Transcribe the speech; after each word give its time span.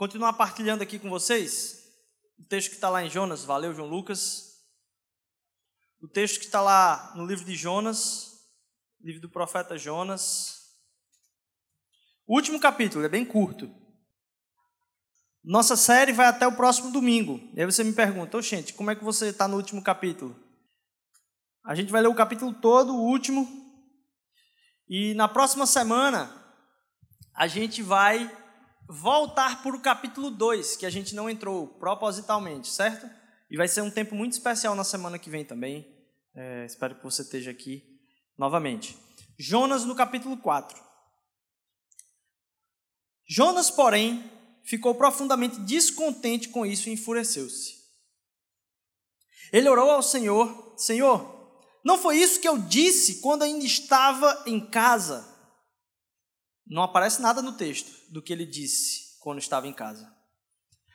continuar 0.00 0.32
partilhando 0.32 0.82
aqui 0.82 0.98
com 0.98 1.10
vocês 1.10 1.92
o 2.38 2.44
texto 2.44 2.70
que 2.70 2.76
está 2.76 2.88
lá 2.88 3.04
em 3.04 3.10
Jonas, 3.10 3.44
valeu, 3.44 3.74
João 3.74 3.86
Lucas. 3.86 4.58
O 6.00 6.08
texto 6.08 6.38
que 6.38 6.46
está 6.46 6.62
lá 6.62 7.12
no 7.14 7.26
livro 7.26 7.44
de 7.44 7.54
Jonas, 7.54 8.48
livro 8.98 9.20
do 9.20 9.28
profeta 9.28 9.76
Jonas. 9.76 10.70
O 12.26 12.34
último 12.34 12.58
capítulo, 12.58 13.04
é 13.04 13.10
bem 13.10 13.26
curto. 13.26 13.70
Nossa 15.44 15.76
série 15.76 16.14
vai 16.14 16.28
até 16.28 16.46
o 16.46 16.56
próximo 16.56 16.90
domingo. 16.90 17.38
E 17.52 17.60
aí 17.60 17.66
você 17.66 17.84
me 17.84 17.92
pergunta, 17.92 18.38
ô 18.38 18.40
gente, 18.40 18.72
como 18.72 18.90
é 18.90 18.96
que 18.96 19.04
você 19.04 19.26
está 19.26 19.46
no 19.46 19.58
último 19.58 19.82
capítulo? 19.82 20.34
A 21.62 21.74
gente 21.74 21.92
vai 21.92 22.00
ler 22.00 22.08
o 22.08 22.14
capítulo 22.14 22.54
todo, 22.54 22.94
o 22.94 23.04
último. 23.04 23.46
E 24.88 25.12
na 25.12 25.28
próxima 25.28 25.66
semana, 25.66 26.34
a 27.34 27.46
gente 27.46 27.82
vai 27.82 28.39
voltar 28.90 29.62
para 29.62 29.76
o 29.76 29.80
capítulo 29.80 30.32
2, 30.32 30.76
que 30.76 30.84
a 30.84 30.90
gente 30.90 31.14
não 31.14 31.30
entrou 31.30 31.68
propositalmente, 31.68 32.68
certo? 32.68 33.08
E 33.48 33.56
vai 33.56 33.68
ser 33.68 33.82
um 33.82 33.90
tempo 33.90 34.16
muito 34.16 34.32
especial 34.32 34.74
na 34.74 34.82
semana 34.82 35.18
que 35.18 35.30
vem 35.30 35.44
também. 35.44 35.86
É, 36.34 36.64
espero 36.64 36.96
que 36.96 37.04
você 37.04 37.22
esteja 37.22 37.52
aqui 37.52 37.84
novamente. 38.36 38.98
Jonas 39.38 39.84
no 39.84 39.94
capítulo 39.94 40.36
4. 40.36 40.76
Jonas, 43.28 43.70
porém, 43.70 44.28
ficou 44.64 44.92
profundamente 44.96 45.60
descontente 45.60 46.48
com 46.48 46.66
isso 46.66 46.88
e 46.88 46.92
enfureceu-se. 46.92 47.78
Ele 49.52 49.68
orou 49.68 49.88
ao 49.88 50.02
Senhor: 50.02 50.74
Senhor, 50.76 51.62
não 51.84 51.96
foi 51.96 52.16
isso 52.16 52.40
que 52.40 52.48
eu 52.48 52.58
disse 52.58 53.20
quando 53.20 53.42
ainda 53.42 53.64
estava 53.64 54.42
em 54.46 54.58
casa? 54.68 55.29
Não 56.70 56.84
aparece 56.84 57.20
nada 57.20 57.42
no 57.42 57.54
texto 57.54 57.90
do 58.08 58.22
que 58.22 58.32
ele 58.32 58.46
disse 58.46 59.18
quando 59.18 59.40
estava 59.40 59.66
em 59.66 59.72
casa. 59.72 60.08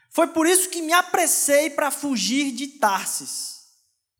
Foi 0.09 0.27
por 0.27 0.47
isso 0.47 0.69
que 0.69 0.81
me 0.81 0.93
apressei 0.93 1.69
para 1.69 1.91
fugir 1.91 2.53
de 2.53 2.67
Tarsis. 2.67 3.55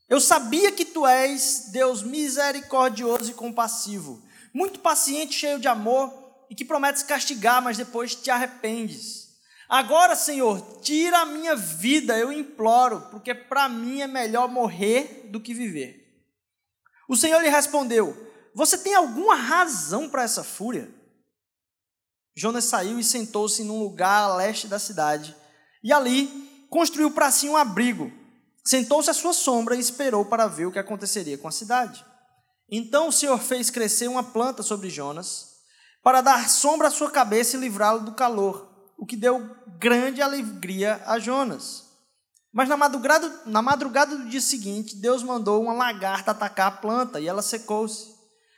Eu 0.10 0.20
sabia 0.20 0.70
que 0.74 0.84
tu 0.84 1.08
és 1.08 1.70
Deus 1.72 2.04
misericordioso 2.04 3.32
e 3.32 3.34
compassivo, 3.34 4.22
muito 4.54 4.80
paciente, 4.80 5.34
cheio 5.34 5.58
de 5.58 5.70
amor 5.70 6.14
e 6.50 6.56
que 6.56 6.66
prometes 6.66 7.02
castigar, 7.02 7.62
mas 7.62 7.78
depois 7.78 8.14
te 8.14 8.30
arrependes. 8.30 9.30
Agora, 9.70 10.16
Senhor, 10.16 10.80
tira 10.82 11.20
a 11.20 11.26
minha 11.26 11.56
vida, 11.56 12.18
eu 12.18 12.34
imploro, 12.34 13.08
porque 13.10 13.34
para 13.34 13.70
mim 13.70 14.02
é 14.02 14.08
melhor 14.08 14.50
morrer 14.50 15.30
do 15.32 15.40
que 15.40 15.54
viver. 15.54 16.22
O 17.08 17.16
Senhor 17.16 17.42
lhe 17.42 17.50
respondeu: 17.50 18.16
Você 18.54 18.78
tem 18.78 18.94
alguma 18.94 19.36
razão 19.36 20.10
para 20.10 20.24
essa 20.24 20.44
fúria? 20.44 20.94
Jonas 22.36 22.66
saiu 22.66 23.00
e 23.00 23.04
sentou-se 23.04 23.64
num 23.64 23.80
lugar 23.80 24.24
a 24.24 24.36
leste 24.36 24.68
da 24.68 24.78
cidade. 24.78 25.36
E 25.84 25.94
ali 25.94 26.68
construiu 26.70 27.10
para 27.12 27.32
si 27.32 27.48
um 27.48 27.56
abrigo. 27.56 28.12
Sentou-se 28.64 29.10
à 29.10 29.14
sua 29.14 29.32
sombra 29.32 29.76
e 29.76 29.80
esperou 29.80 30.26
para 30.26 30.48
ver 30.48 30.66
o 30.66 30.72
que 30.72 30.80
aconteceria 30.80 31.38
com 31.38 31.48
a 31.48 31.52
cidade. 31.52 32.04
Então 32.70 33.08
o 33.08 33.12
Senhor 33.12 33.38
fez 33.40 33.70
crescer 33.70 34.08
uma 34.08 34.24
planta 34.24 34.64
sobre 34.64 34.90
Jonas, 34.90 35.54
para 36.04 36.22
dar 36.22 36.50
sombra 36.50 36.88
à 36.88 36.92
sua 36.92 37.12
cabeça 37.12 37.56
e 37.56 37.60
livrá-lo 37.60 38.02
do 38.02 38.14
calor, 38.14 38.68
o 38.98 39.06
que 39.06 39.16
deu 39.16 39.56
grande 39.80 40.22
alegria 40.22 41.02
a 41.06 41.20
Jonas. 41.20 41.84
Mas 42.52 42.68
na 42.68 42.76
madrugada, 42.76 43.42
na 43.46 43.62
madrugada 43.62 44.18
do 44.18 44.30
dia 44.30 44.42
seguinte, 44.42 44.96
Deus 44.96 45.22
mandou 45.22 45.62
uma 45.62 45.74
lagarta 45.74 46.32
atacar 46.32 46.68
a 46.68 46.72
planta 46.72 47.20
e 47.20 47.28
ela 47.28 47.42
secou-se. 47.42 48.15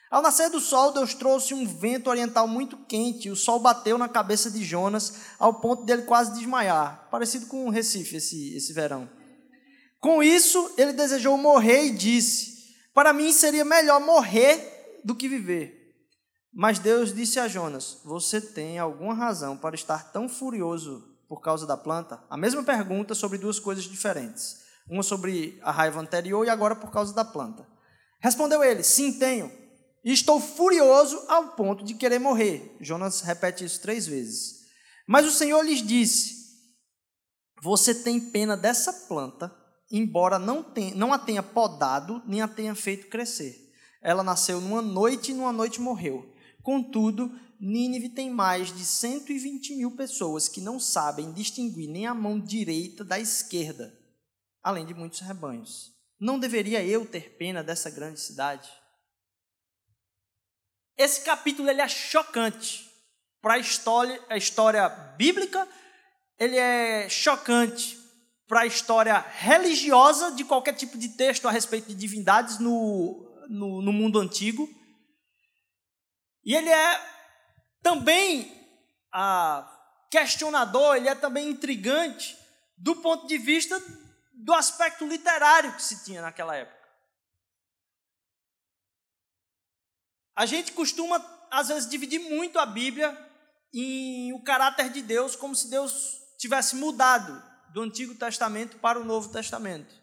Ao 0.09 0.21
nascer 0.21 0.49
do 0.49 0.61
sol, 0.61 0.93
Deus 0.93 1.13
trouxe 1.13 1.53
um 1.53 1.67
vento 1.67 2.09
oriental 2.09 2.47
muito 2.47 2.77
quente, 2.77 3.27
e 3.27 3.31
o 3.31 3.35
sol 3.35 3.59
bateu 3.59 3.97
na 3.97 4.07
cabeça 4.07 4.49
de 4.49 4.63
Jonas, 4.63 5.15
ao 5.37 5.55
ponto 5.55 5.83
dele 5.83 6.03
quase 6.03 6.33
desmaiar, 6.33 7.09
parecido 7.11 7.47
com 7.47 7.65
um 7.65 7.69
Recife 7.69 8.15
esse, 8.15 8.55
esse 8.55 8.71
verão. 8.71 9.09
Com 9.99 10.23
isso, 10.23 10.73
ele 10.77 10.93
desejou 10.93 11.37
morrer 11.37 11.87
e 11.87 11.91
disse: 11.91 12.75
Para 12.93 13.11
mim 13.11 13.33
seria 13.33 13.65
melhor 13.65 13.99
morrer 13.99 15.01
do 15.03 15.15
que 15.15 15.27
viver. 15.27 15.75
Mas 16.53 16.79
Deus 16.79 17.13
disse 17.13 17.39
a 17.39 17.47
Jonas: 17.47 17.99
Você 18.05 18.39
tem 18.39 18.79
alguma 18.79 19.13
razão 19.13 19.57
para 19.57 19.75
estar 19.75 20.11
tão 20.13 20.29
furioso 20.29 21.03
por 21.27 21.41
causa 21.41 21.67
da 21.67 21.75
planta? 21.75 22.23
A 22.29 22.37
mesma 22.37 22.63
pergunta 22.63 23.13
sobre 23.13 23.37
duas 23.37 23.59
coisas 23.59 23.83
diferentes. 23.83 24.65
Uma 24.89 25.03
sobre 25.03 25.59
a 25.61 25.71
raiva 25.71 25.99
anterior 25.99 26.45
e 26.45 26.49
agora 26.49 26.75
por 26.75 26.91
causa 26.91 27.13
da 27.13 27.25
planta. 27.25 27.67
Respondeu 28.21 28.63
ele: 28.63 28.83
Sim, 28.83 29.19
tenho. 29.19 29.66
E 30.03 30.11
estou 30.11 30.39
furioso 30.39 31.21
ao 31.27 31.49
ponto 31.49 31.83
de 31.83 31.93
querer 31.93 32.19
morrer. 32.19 32.75
Jonas 32.79 33.21
repete 33.21 33.65
isso 33.65 33.81
três 33.81 34.07
vezes. 34.07 34.65
Mas 35.07 35.25
o 35.25 35.31
Senhor 35.31 35.61
lhes 35.63 35.81
disse: 35.81 36.35
Você 37.61 37.93
tem 37.95 38.19
pena 38.19 38.55
dessa 38.55 38.91
planta, 39.07 39.53
embora 39.91 40.37
não, 40.37 40.63
tenha, 40.63 40.95
não 40.95 41.13
a 41.13 41.19
tenha 41.19 41.41
podado, 41.41 42.21
nem 42.25 42.41
a 42.41 42.47
tenha 42.47 42.75
feito 42.75 43.07
crescer. 43.07 43.71
Ela 44.01 44.23
nasceu 44.23 44.61
numa 44.61 44.81
noite 44.81 45.31
e 45.31 45.33
numa 45.33 45.51
noite 45.51 45.81
morreu. 45.81 46.33
Contudo, 46.61 47.31
Nínive 47.59 48.09
tem 48.09 48.29
mais 48.29 48.75
de 48.75 48.85
120 48.85 49.75
mil 49.75 49.91
pessoas 49.91 50.47
que 50.47 50.61
não 50.61 50.79
sabem 50.79 51.31
distinguir 51.31 51.89
nem 51.89 52.05
a 52.05 52.13
mão 52.13 52.39
direita 52.39 53.03
da 53.03 53.19
esquerda, 53.19 53.97
além 54.61 54.85
de 54.85 54.93
muitos 54.93 55.21
rebanhos. 55.21 55.91
Não 56.19 56.37
deveria 56.37 56.83
eu 56.83 57.05
ter 57.05 57.35
pena 57.37 57.63
dessa 57.63 57.89
grande 57.89 58.19
cidade? 58.19 58.69
Esse 60.97 61.21
capítulo 61.21 61.69
ele 61.69 61.81
é 61.81 61.87
chocante 61.87 62.89
para 63.41 63.53
a 63.53 63.57
história, 63.59 64.19
a 64.29 64.35
história 64.35 64.89
bíblica, 64.89 65.67
ele 66.39 66.57
é 66.57 67.07
chocante 67.07 67.97
para 68.47 68.61
a 68.61 68.65
história 68.65 69.19
religiosa 69.19 70.31
de 70.31 70.43
qualquer 70.43 70.73
tipo 70.73 70.97
de 70.97 71.09
texto 71.09 71.47
a 71.47 71.51
respeito 71.51 71.89
de 71.89 71.95
divindades 71.95 72.59
no, 72.59 73.45
no, 73.47 73.81
no 73.81 73.93
mundo 73.93 74.19
antigo. 74.19 74.67
E 76.43 76.55
ele 76.55 76.69
é 76.69 77.01
também 77.83 78.51
ah, 79.13 79.69
questionador, 80.09 80.95
ele 80.95 81.09
é 81.09 81.15
também 81.15 81.49
intrigante 81.49 82.37
do 82.77 82.95
ponto 82.95 83.27
de 83.27 83.37
vista 83.37 83.81
do 84.33 84.53
aspecto 84.53 85.05
literário 85.05 85.73
que 85.73 85.81
se 85.81 86.03
tinha 86.05 86.21
naquela 86.21 86.55
época. 86.55 86.76
A 90.37 90.45
gente 90.45 90.71
costuma, 90.71 91.19
às 91.49 91.69
vezes, 91.69 91.89
dividir 91.89 92.19
muito 92.19 92.59
a 92.59 92.65
Bíblia 92.67 93.17
em 93.73 94.31
o 94.33 94.43
caráter 94.43 94.91
de 94.91 95.01
Deus, 95.01 95.35
como 95.35 95.55
se 95.55 95.67
Deus 95.67 96.19
tivesse 96.37 96.75
mudado 96.75 97.43
do 97.73 97.81
Antigo 97.81 98.13
Testamento 98.13 98.77
para 98.77 98.99
o 98.99 99.03
Novo 99.03 99.29
Testamento. 99.29 99.95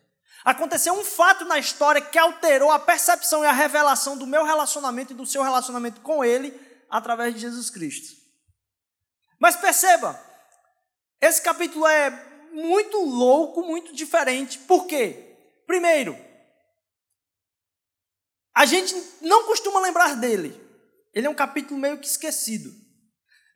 Aconteceu 0.44 0.92
um 0.92 1.04
fato 1.04 1.44
na 1.44 1.56
história 1.56 2.02
que 2.02 2.18
alterou 2.18 2.72
a 2.72 2.80
percepção 2.80 3.44
e 3.44 3.46
a 3.46 3.52
revelação 3.52 4.18
do 4.18 4.26
meu 4.26 4.44
relacionamento 4.44 5.12
e 5.12 5.16
do 5.16 5.24
seu 5.24 5.40
relacionamento 5.40 6.00
com 6.00 6.24
Ele 6.24 6.52
através 6.90 7.32
de 7.32 7.40
Jesus 7.40 7.70
Cristo. 7.70 8.16
Mas 9.38 9.54
perceba, 9.54 10.20
esse 11.20 11.40
capítulo 11.40 11.86
é 11.86 12.10
muito 12.52 12.98
louco, 12.98 13.62
muito 13.62 13.94
diferente. 13.94 14.58
Por 14.58 14.86
quê? 14.88 15.36
Primeiro, 15.64 16.18
a 18.54 18.64
gente 18.64 18.94
não 19.20 19.44
costuma 19.44 19.80
lembrar 19.80 20.14
dele. 20.16 20.58
Ele 21.12 21.26
é 21.26 21.30
um 21.30 21.34
capítulo 21.34 21.78
meio 21.78 21.98
que 21.98 22.06
esquecido. 22.06 22.72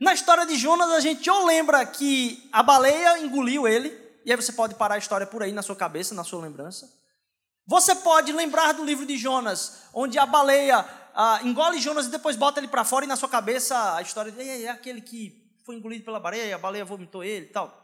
Na 0.01 0.15
história 0.15 0.47
de 0.47 0.57
Jonas, 0.57 0.91
a 0.91 1.01
gente 1.01 1.29
ou 1.29 1.45
lembra 1.45 1.85
que 1.85 2.49
a 2.53 2.63
baleia 2.63 3.19
engoliu 3.19 3.67
ele, 3.67 3.97
e 4.25 4.31
aí 4.31 4.37
você 4.37 4.53
pode 4.53 4.75
parar 4.75 4.95
a 4.95 4.99
história 4.99 5.27
por 5.27 5.43
aí 5.43 5.53
na 5.53 5.63
sua 5.63 5.75
cabeça, 5.75 6.15
na 6.15 6.25
sua 6.25 6.41
lembrança. 6.41 6.89
Você 7.67 7.95
pode 7.95 8.33
lembrar 8.33 8.73
do 8.73 8.85
livro 8.85 9.05
de 9.05 9.17
Jonas, 9.17 9.83
onde 9.93 10.19
a 10.19 10.25
baleia 10.25 10.85
ah, 11.15 11.41
engole 11.43 11.81
Jonas 11.81 12.07
e 12.07 12.11
depois 12.11 12.37
bota 12.37 12.61
ele 12.61 12.69
para 12.69 12.85
fora, 12.85 13.05
e 13.05 13.09
na 13.09 13.17
sua 13.17 13.29
cabeça 13.29 13.97
a 13.97 14.03
história 14.03 14.31
de 14.31 14.41
é 14.41 14.69
aquele 14.69 15.01
que 15.01 15.49
foi 15.67 15.77
engolido 15.77 16.05
pela 16.05 16.21
baleia, 16.21 16.55
a 16.55 16.59
baleia 16.59 16.85
vomitou 16.85 17.23
ele 17.23 17.47
e 17.47 17.51
tal. 17.51 17.77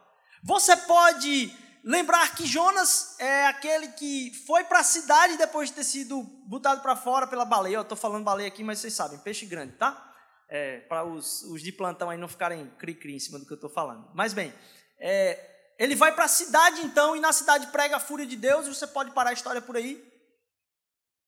Você 0.42 0.76
pode 0.76 1.52
Lembrar 1.84 2.34
que 2.34 2.46
Jonas 2.46 3.14
é 3.20 3.46
aquele 3.46 3.88
que 3.88 4.32
foi 4.46 4.64
para 4.64 4.80
a 4.80 4.84
cidade 4.84 5.36
depois 5.36 5.68
de 5.68 5.74
ter 5.74 5.84
sido 5.84 6.22
botado 6.46 6.80
para 6.80 6.96
fora 6.96 7.26
pela 7.26 7.44
baleia. 7.44 7.76
Eu 7.76 7.82
estou 7.82 7.96
falando 7.96 8.24
baleia 8.24 8.48
aqui, 8.48 8.64
mas 8.64 8.78
vocês 8.78 8.94
sabem, 8.94 9.18
peixe 9.18 9.44
grande, 9.44 9.74
tá? 9.74 10.12
É, 10.48 10.80
para 10.80 11.04
os, 11.04 11.42
os, 11.42 11.62
de 11.62 11.70
plantão 11.70 12.08
aí 12.08 12.16
não 12.16 12.26
ficarem 12.26 12.70
cri-cri 12.78 13.14
em 13.14 13.18
cima 13.18 13.38
do 13.38 13.44
que 13.44 13.52
eu 13.52 13.56
estou 13.56 13.68
falando. 13.68 14.10
Mas 14.14 14.32
bem, 14.32 14.54
é, 14.98 15.74
ele 15.78 15.94
vai 15.94 16.14
para 16.14 16.24
a 16.24 16.28
cidade 16.28 16.80
então, 16.80 17.14
e 17.14 17.20
na 17.20 17.34
cidade 17.34 17.66
prega 17.66 17.96
a 17.96 18.00
fúria 18.00 18.24
de 18.24 18.36
Deus, 18.36 18.66
e 18.66 18.74
você 18.74 18.86
pode 18.86 19.10
parar 19.10 19.30
a 19.30 19.34
história 19.34 19.60
por 19.60 19.76
aí. 19.76 20.02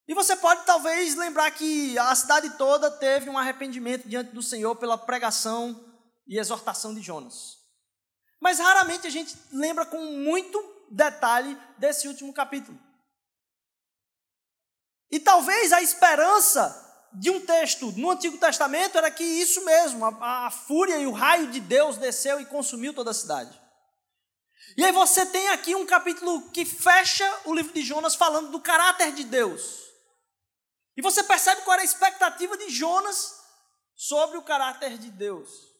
E 0.08 0.14
você 0.14 0.36
pode 0.36 0.64
talvez 0.64 1.16
lembrar 1.16 1.50
que 1.50 1.98
a 1.98 2.14
cidade 2.14 2.56
toda 2.56 2.90
teve 2.90 3.28
um 3.28 3.36
arrependimento 3.36 4.08
diante 4.08 4.32
do 4.32 4.42
Senhor 4.42 4.74
pela 4.76 4.96
pregação 4.96 5.84
e 6.26 6.38
exortação 6.38 6.94
de 6.94 7.02
Jonas. 7.02 7.65
Mas 8.40 8.58
raramente 8.58 9.06
a 9.06 9.10
gente 9.10 9.36
lembra 9.52 9.86
com 9.86 9.98
muito 9.98 10.62
detalhe 10.90 11.56
desse 11.78 12.06
último 12.08 12.32
capítulo. 12.32 12.78
E 15.10 15.20
talvez 15.20 15.72
a 15.72 15.82
esperança 15.82 16.84
de 17.12 17.30
um 17.30 17.40
texto 17.40 17.92
no 17.92 18.10
Antigo 18.10 18.36
Testamento 18.38 18.98
era 18.98 19.10
que 19.10 19.24
isso 19.24 19.64
mesmo, 19.64 20.04
a, 20.04 20.46
a 20.46 20.50
fúria 20.50 20.98
e 20.98 21.06
o 21.06 21.12
raio 21.12 21.50
de 21.50 21.60
Deus 21.60 21.96
desceu 21.96 22.40
e 22.40 22.46
consumiu 22.46 22.92
toda 22.92 23.10
a 23.10 23.14
cidade. 23.14 23.58
E 24.76 24.84
aí 24.84 24.92
você 24.92 25.24
tem 25.24 25.48
aqui 25.48 25.74
um 25.74 25.86
capítulo 25.86 26.50
que 26.50 26.64
fecha 26.64 27.40
o 27.44 27.54
livro 27.54 27.72
de 27.72 27.82
Jonas 27.82 28.14
falando 28.14 28.50
do 28.50 28.60
caráter 28.60 29.12
de 29.12 29.24
Deus. 29.24 29.86
E 30.96 31.02
você 31.02 31.22
percebe 31.22 31.62
qual 31.62 31.74
era 31.74 31.82
a 31.82 31.84
expectativa 31.84 32.56
de 32.56 32.68
Jonas 32.70 33.34
sobre 33.94 34.36
o 34.36 34.42
caráter 34.42 34.98
de 34.98 35.10
Deus. 35.10 35.75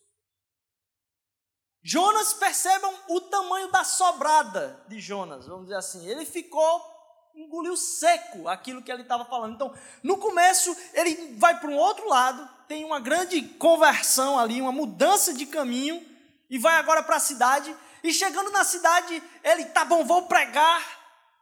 Jonas, 1.89 2.33
percebam 2.33 2.93
o 3.09 3.21
tamanho 3.21 3.71
da 3.71 3.85
sobrada 3.85 4.85
de 4.89 4.99
Jonas, 4.99 5.47
vamos 5.47 5.67
dizer 5.67 5.77
assim. 5.77 6.05
Ele 6.05 6.27
ficou 6.27 6.85
engoliu 7.33 7.77
seco 7.77 8.49
aquilo 8.49 8.83
que 8.83 8.91
ele 8.91 9.03
estava 9.03 9.25
falando. 9.25 9.55
Então, 9.55 9.73
no 10.03 10.19
começo, 10.19 10.77
ele 10.93 11.37
vai 11.37 11.61
para 11.61 11.71
um 11.71 11.77
outro 11.77 12.09
lado, 12.09 12.49
tem 12.67 12.85
uma 12.85 12.99
grande 12.99 13.41
conversão 13.41 14.37
ali, 14.37 14.61
uma 14.61 14.73
mudança 14.73 15.33
de 15.33 15.47
caminho, 15.47 16.05
e 16.51 16.59
vai 16.59 16.75
agora 16.75 17.05
para 17.05 17.17
a 17.17 17.21
cidade. 17.21 17.73
E 18.03 18.13
chegando 18.13 18.51
na 18.51 18.65
cidade, 18.65 19.23
ele, 19.45 19.67
tá 19.67 19.85
bom, 19.85 20.05
vou 20.05 20.27
pregar 20.27 20.83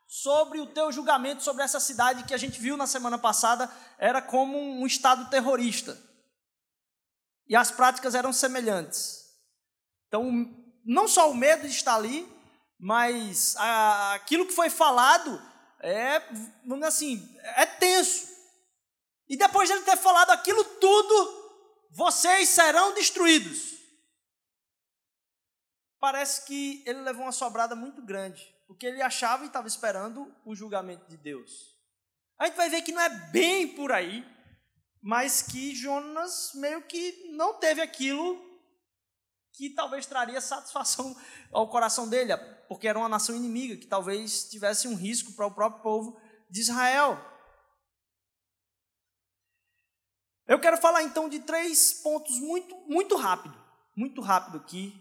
sobre 0.06 0.60
o 0.60 0.66
teu 0.66 0.92
julgamento 0.92 1.42
sobre 1.42 1.62
essa 1.62 1.80
cidade 1.80 2.24
que 2.24 2.34
a 2.34 2.38
gente 2.38 2.60
viu 2.60 2.76
na 2.76 2.86
semana 2.86 3.16
passada, 3.16 3.70
era 3.96 4.20
como 4.20 4.58
um 4.58 4.84
estado 4.84 5.30
terrorista. 5.30 5.98
E 7.48 7.56
as 7.56 7.70
práticas 7.70 8.14
eram 8.14 8.30
semelhantes. 8.30 9.23
Então, 10.08 10.30
não 10.84 11.08
só 11.08 11.30
o 11.30 11.34
medo 11.34 11.66
estar 11.66 11.94
ali, 11.94 12.28
mas 12.78 13.56
aquilo 14.14 14.46
que 14.46 14.52
foi 14.52 14.70
falado 14.70 15.40
é, 15.84 16.18
vamos 16.64 16.86
assim, 16.86 17.36
é 17.56 17.66
tenso. 17.66 18.26
E 19.28 19.36
depois 19.36 19.68
de 19.68 19.74
ele 19.74 19.84
ter 19.84 19.98
falado 19.98 20.30
aquilo 20.30 20.64
tudo, 20.64 21.50
vocês 21.90 22.48
serão 22.48 22.94
destruídos. 22.94 23.74
Parece 26.00 26.46
que 26.46 26.82
ele 26.86 27.02
levou 27.02 27.24
uma 27.24 27.32
sobrada 27.32 27.76
muito 27.76 28.00
grande, 28.02 28.42
porque 28.66 28.86
ele 28.86 29.02
achava 29.02 29.44
e 29.44 29.46
estava 29.46 29.68
esperando 29.68 30.34
o 30.44 30.54
julgamento 30.54 31.06
de 31.06 31.18
Deus. 31.18 31.76
A 32.38 32.46
gente 32.46 32.56
vai 32.56 32.70
ver 32.70 32.80
que 32.80 32.92
não 32.92 33.02
é 33.02 33.10
bem 33.30 33.68
por 33.68 33.92
aí, 33.92 34.26
mas 35.02 35.42
que 35.42 35.74
Jonas 35.74 36.52
meio 36.54 36.80
que 36.82 37.30
não 37.32 37.54
teve 37.58 37.82
aquilo 37.82 38.53
que 39.54 39.70
talvez 39.70 40.04
traria 40.04 40.40
satisfação 40.40 41.16
ao 41.50 41.68
coração 41.68 42.08
dele, 42.08 42.36
porque 42.68 42.86
era 42.86 42.98
uma 42.98 43.08
nação 43.08 43.34
inimiga, 43.34 43.76
que 43.76 43.86
talvez 43.86 44.48
tivesse 44.50 44.86
um 44.86 44.94
risco 44.94 45.32
para 45.32 45.46
o 45.46 45.54
próprio 45.54 45.82
povo 45.82 46.20
de 46.50 46.60
Israel. 46.60 47.18
Eu 50.46 50.60
quero 50.60 50.76
falar 50.76 51.02
então 51.02 51.28
de 51.28 51.38
três 51.40 51.94
pontos 52.02 52.38
muito, 52.38 52.76
muito 52.86 53.16
rápido, 53.16 53.56
muito 53.96 54.20
rápido 54.20 54.58
aqui, 54.58 55.00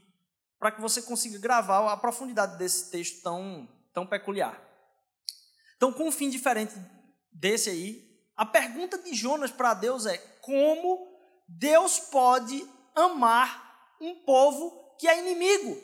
para 0.58 0.72
que 0.72 0.80
você 0.80 1.02
consiga 1.02 1.38
gravar 1.38 1.92
a 1.92 1.98
profundidade 1.98 2.58
desse 2.58 2.90
texto 2.90 3.22
tão, 3.22 3.68
tão 3.94 4.08
peculiar. 4.08 4.62
Então, 5.76 5.92
com 5.92 6.08
um 6.08 6.12
fim 6.12 6.30
diferente 6.30 6.74
desse 7.30 7.70
aí, 7.70 8.14
a 8.38 8.46
pergunta 8.46 8.98
de 8.98 9.14
Jonas 9.14 9.52
para 9.52 9.74
Deus 9.74 10.06
é: 10.06 10.18
como 10.40 11.12
Deus 11.46 12.00
pode 12.00 12.66
amar 12.96 13.63
um 14.04 14.24
povo 14.26 14.96
que 15.00 15.08
é 15.08 15.20
inimigo? 15.20 15.82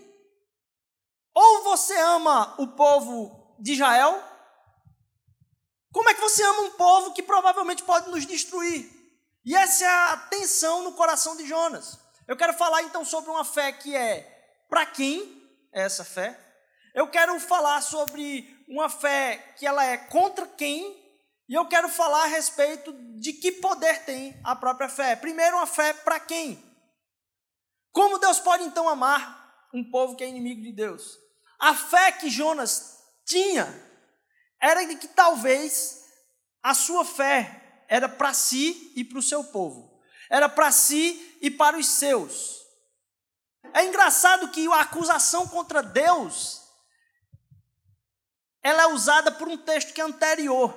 Ou 1.33 1.63
você 1.63 1.95
ama 1.97 2.55
o 2.59 2.67
povo 2.67 3.55
de 3.59 3.73
Israel, 3.73 4.21
como 5.91 6.09
é 6.09 6.13
que 6.13 6.21
você 6.21 6.43
ama 6.43 6.61
um 6.61 6.71
povo 6.71 7.13
que 7.13 7.23
provavelmente 7.23 7.83
pode 7.83 8.09
nos 8.09 8.25
destruir? 8.25 8.89
E 9.43 9.55
essa 9.55 9.83
é 9.83 9.87
a 9.87 10.17
tensão 10.29 10.83
no 10.83 10.93
coração 10.93 11.35
de 11.35 11.47
Jonas. 11.47 11.97
Eu 12.27 12.37
quero 12.37 12.53
falar 12.53 12.83
então 12.83 13.03
sobre 13.03 13.29
uma 13.31 13.43
fé 13.43 13.71
que 13.71 13.95
é 13.95 14.21
para 14.69 14.85
quem 14.85 15.41
é 15.73 15.81
essa 15.81 16.03
fé. 16.03 16.39
Eu 16.93 17.07
quero 17.07 17.39
falar 17.39 17.81
sobre 17.81 18.47
uma 18.67 18.89
fé 18.89 19.37
que 19.57 19.65
ela 19.65 19.83
é 19.83 19.97
contra 19.97 20.45
quem. 20.45 20.97
E 21.47 21.55
eu 21.55 21.65
quero 21.67 21.89
falar 21.89 22.23
a 22.23 22.27
respeito 22.27 22.93
de 23.19 23.33
que 23.33 23.53
poder 23.53 24.05
tem 24.05 24.39
a 24.43 24.55
própria 24.55 24.87
fé. 24.87 25.15
Primeiro, 25.15 25.57
uma 25.57 25.65
fé 25.65 25.93
para 25.93 26.19
quem? 26.19 26.68
Como 27.99 28.17
Deus 28.17 28.39
pode 28.39 28.63
então 28.63 28.87
amar 28.87 29.67
um 29.73 29.83
povo 29.83 30.15
que 30.15 30.23
é 30.23 30.29
inimigo 30.29 30.61
de 30.61 30.71
Deus? 30.71 31.19
A 31.59 31.75
fé 31.75 32.13
que 32.13 32.29
Jonas 32.29 32.97
tinha 33.25 33.67
era 34.57 34.85
de 34.85 34.95
que 34.95 35.09
talvez 35.09 36.05
a 36.63 36.73
sua 36.73 37.03
fé 37.03 37.83
era 37.89 38.07
para 38.07 38.33
si 38.33 38.93
e 38.95 39.03
para 39.03 39.19
o 39.19 39.21
seu 39.21 39.43
povo, 39.43 40.01
era 40.29 40.47
para 40.47 40.71
si 40.71 41.37
e 41.41 41.51
para 41.51 41.77
os 41.77 41.89
seus. 41.89 42.61
É 43.73 43.83
engraçado 43.83 44.47
que 44.47 44.65
a 44.71 44.79
acusação 44.79 45.45
contra 45.49 45.83
Deus 45.83 46.61
ela 48.63 48.83
é 48.83 48.87
usada 48.87 49.29
por 49.29 49.49
um 49.49 49.57
texto 49.57 49.91
que 49.91 49.99
é 49.99 50.05
anterior. 50.05 50.73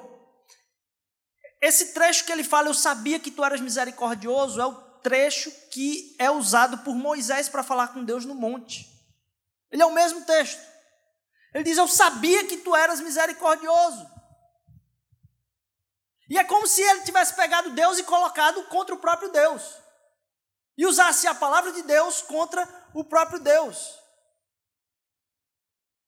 Esse 1.60 1.94
trecho 1.94 2.24
que 2.24 2.32
ele 2.32 2.42
fala, 2.42 2.68
eu 2.68 2.74
sabia 2.74 3.20
que 3.20 3.30
tu 3.30 3.44
eras 3.44 3.60
misericordioso, 3.60 4.60
é 4.60 4.66
o 4.66 4.91
trecho 5.02 5.50
que 5.70 6.16
é 6.18 6.30
usado 6.30 6.78
por 6.78 6.94
Moisés 6.94 7.48
para 7.48 7.62
falar 7.62 7.88
com 7.88 8.04
Deus 8.04 8.24
no 8.24 8.34
monte. 8.34 8.88
Ele 9.70 9.82
é 9.82 9.86
o 9.86 9.92
mesmo 9.92 10.24
texto. 10.24 10.60
Ele 11.54 11.64
diz: 11.64 11.78
Eu 11.78 11.88
sabia 11.88 12.46
que 12.46 12.58
tu 12.58 12.74
eras 12.74 13.00
misericordioso. 13.00 14.10
E 16.28 16.38
é 16.38 16.44
como 16.44 16.66
se 16.66 16.80
ele 16.82 17.02
tivesse 17.02 17.34
pegado 17.34 17.74
Deus 17.74 17.98
e 17.98 18.04
colocado 18.04 18.64
contra 18.64 18.94
o 18.94 18.98
próprio 18.98 19.30
Deus. 19.30 19.62
E 20.78 20.86
usasse 20.86 21.26
a 21.26 21.34
palavra 21.34 21.72
de 21.72 21.82
Deus 21.82 22.22
contra 22.22 22.66
o 22.94 23.04
próprio 23.04 23.38
Deus. 23.38 23.98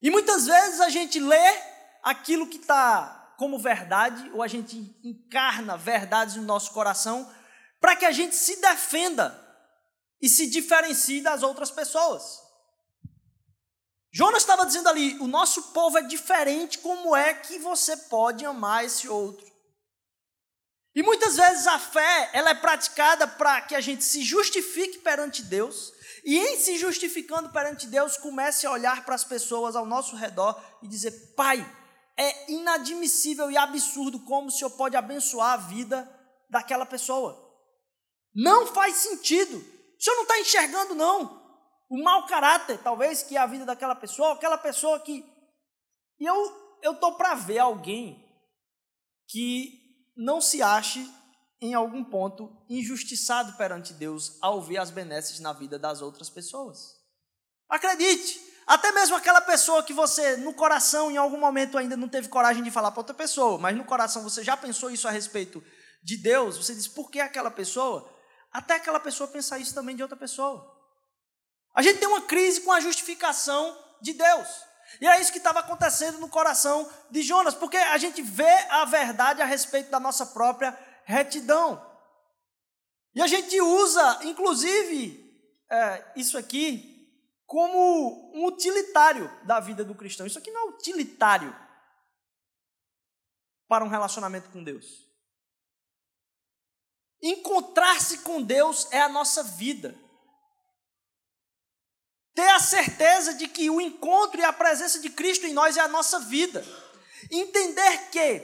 E 0.01 0.09
muitas 0.09 0.45
vezes 0.45 0.81
a 0.81 0.89
gente 0.89 1.19
lê 1.19 1.61
aquilo 2.03 2.47
que 2.47 2.57
está 2.57 3.33
como 3.37 3.59
verdade, 3.59 4.29
ou 4.33 4.41
a 4.41 4.47
gente 4.47 4.77
encarna 5.03 5.77
verdades 5.77 6.35
no 6.35 6.43
nosso 6.43 6.71
coração, 6.71 7.29
para 7.85 7.95
que 7.95 8.05
a 8.05 8.11
gente 8.11 8.35
se 8.35 8.55
defenda 8.55 9.39
e 10.19 10.27
se 10.27 10.47
diferencie 10.47 11.21
das 11.21 11.43
outras 11.43 11.69
pessoas. 11.69 12.41
Jonas 14.11 14.41
estava 14.41 14.65
dizendo 14.65 14.89
ali: 14.89 15.19
o 15.19 15.27
nosso 15.27 15.61
povo 15.71 15.95
é 15.99 16.01
diferente, 16.01 16.79
como 16.79 17.15
é 17.15 17.35
que 17.35 17.59
você 17.59 17.95
pode 17.95 18.43
amar 18.43 18.83
esse 18.83 19.07
outro? 19.07 19.45
E 20.95 21.03
muitas 21.03 21.35
vezes 21.35 21.67
a 21.67 21.77
fé 21.77 22.31
ela 22.33 22.49
é 22.49 22.55
praticada 22.55 23.27
para 23.27 23.61
que 23.61 23.75
a 23.75 23.81
gente 23.81 24.03
se 24.03 24.23
justifique 24.23 24.97
perante 24.97 25.43
Deus, 25.43 25.93
e 26.23 26.39
em 26.39 26.57
se 26.57 26.79
justificando 26.79 27.51
perante 27.51 27.85
Deus, 27.85 28.17
comece 28.17 28.65
a 28.65 28.71
olhar 28.71 29.05
para 29.05 29.13
as 29.13 29.23
pessoas 29.23 29.75
ao 29.75 29.85
nosso 29.85 30.15
redor 30.15 30.59
e 30.81 30.87
dizer: 30.87 31.35
Pai, 31.35 31.63
é 32.17 32.51
inadmissível 32.51 33.51
e 33.51 33.55
absurdo 33.57 34.21
como 34.21 34.47
o 34.47 34.51
Senhor 34.51 34.71
pode 34.71 34.97
abençoar 34.97 35.53
a 35.53 35.57
vida 35.57 36.11
daquela 36.49 36.87
pessoa. 36.87 37.44
Não 38.35 38.67
faz 38.67 38.95
sentido. 38.97 39.57
O 39.57 40.03
Senhor 40.03 40.15
não 40.17 40.23
está 40.23 40.39
enxergando, 40.39 40.93
não 40.93 41.45
o 41.89 42.03
mau 42.03 42.25
caráter, 42.25 42.79
talvez, 42.79 43.23
que 43.23 43.37
é 43.37 43.39
a 43.39 43.45
vida 43.45 43.65
daquela 43.65 43.95
pessoa, 43.95 44.33
aquela 44.33 44.57
pessoa 44.57 44.99
que. 44.99 45.25
E 46.19 46.25
eu 46.25 46.95
tô 46.95 47.13
para 47.13 47.35
ver 47.35 47.59
alguém 47.59 48.23
que 49.27 49.81
não 50.15 50.39
se 50.39 50.61
ache 50.61 51.09
em 51.61 51.73
algum 51.73 52.03
ponto 52.03 52.65
injustiçado 52.69 53.53
perante 53.57 53.93
Deus 53.93 54.37
ao 54.41 54.61
ver 54.61 54.77
as 54.77 54.91
benesses 54.91 55.39
na 55.39 55.51
vida 55.53 55.77
das 55.77 56.01
outras 56.01 56.29
pessoas. 56.29 56.95
Acredite, 57.67 58.39
até 58.67 58.91
mesmo 58.91 59.15
aquela 59.15 59.41
pessoa 59.41 59.83
que 59.83 59.93
você 59.93 60.37
no 60.37 60.53
coração 60.53 61.11
em 61.11 61.17
algum 61.17 61.39
momento 61.39 61.77
ainda 61.77 61.97
não 61.97 62.07
teve 62.07 62.29
coragem 62.29 62.63
de 62.63 62.71
falar 62.71 62.91
para 62.91 62.99
outra 62.99 63.15
pessoa, 63.15 63.57
mas 63.57 63.75
no 63.75 63.83
coração 63.83 64.23
você 64.23 64.43
já 64.43 64.55
pensou 64.55 64.89
isso 64.89 65.07
a 65.07 65.11
respeito 65.11 65.63
de 66.03 66.17
Deus, 66.17 66.57
você 66.57 66.73
diz 66.75 66.87
por 66.87 67.09
que 67.09 67.19
aquela 67.19 67.49
pessoa? 67.49 68.14
Até 68.55 68.75
aquela 68.75 69.01
pessoa 69.01 69.27
pensar 69.27 69.59
isso 69.59 69.75
também 69.75 69.97
de 69.97 70.01
outra 70.01 70.15
pessoa. 70.15 70.73
A 71.73 71.81
gente 71.81 71.99
tem 71.99 72.07
uma 72.07 72.21
crise 72.21 72.61
com 72.61 72.71
a 72.71 72.79
justificação 72.79 73.77
de 74.01 74.13
Deus. 74.13 74.47
E 75.01 75.05
é 75.05 75.19
isso 75.19 75.33
que 75.33 75.39
estava 75.39 75.59
acontecendo 75.59 76.19
no 76.19 76.29
coração 76.29 76.89
de 77.11 77.21
Jonas, 77.21 77.53
porque 77.53 77.75
a 77.75 77.97
gente 77.97 78.21
vê 78.21 78.53
a 78.69 78.85
verdade 78.85 79.41
a 79.41 79.45
respeito 79.45 79.91
da 79.91 79.99
nossa 79.99 80.27
própria 80.27 80.73
retidão. 81.03 81.85
E 83.13 83.21
a 83.21 83.27
gente 83.27 83.59
usa, 83.59 84.21
inclusive, 84.23 85.21
é, 85.69 86.13
isso 86.15 86.37
aqui 86.37 87.11
como 87.45 88.31
um 88.33 88.45
utilitário 88.45 89.29
da 89.43 89.59
vida 89.59 89.83
do 89.83 89.95
cristão. 89.95 90.25
Isso 90.25 90.39
aqui 90.39 90.49
não 90.49 90.69
é 90.69 90.71
utilitário 90.71 91.53
para 93.67 93.83
um 93.83 93.89
relacionamento 93.89 94.49
com 94.49 94.63
Deus. 94.63 95.04
Encontrar-se 97.25 98.19
com 98.19 98.39
Deus 98.39 98.87
é 98.91 99.01
a 99.01 99.09
nossa 99.09 99.41
vida. 99.41 99.95
Ter 102.35 102.47
a 102.49 102.59
certeza 102.59 103.33
de 103.33 103.47
que 103.47 103.67
o 103.67 103.81
encontro 103.81 104.39
e 104.39 104.43
a 104.43 104.53
presença 104.53 104.99
de 104.99 105.09
Cristo 105.09 105.47
em 105.47 105.53
nós 105.53 105.75
é 105.75 105.79
a 105.79 105.87
nossa 105.87 106.19
vida. 106.19 106.63
Entender 107.31 108.09
que, 108.11 108.43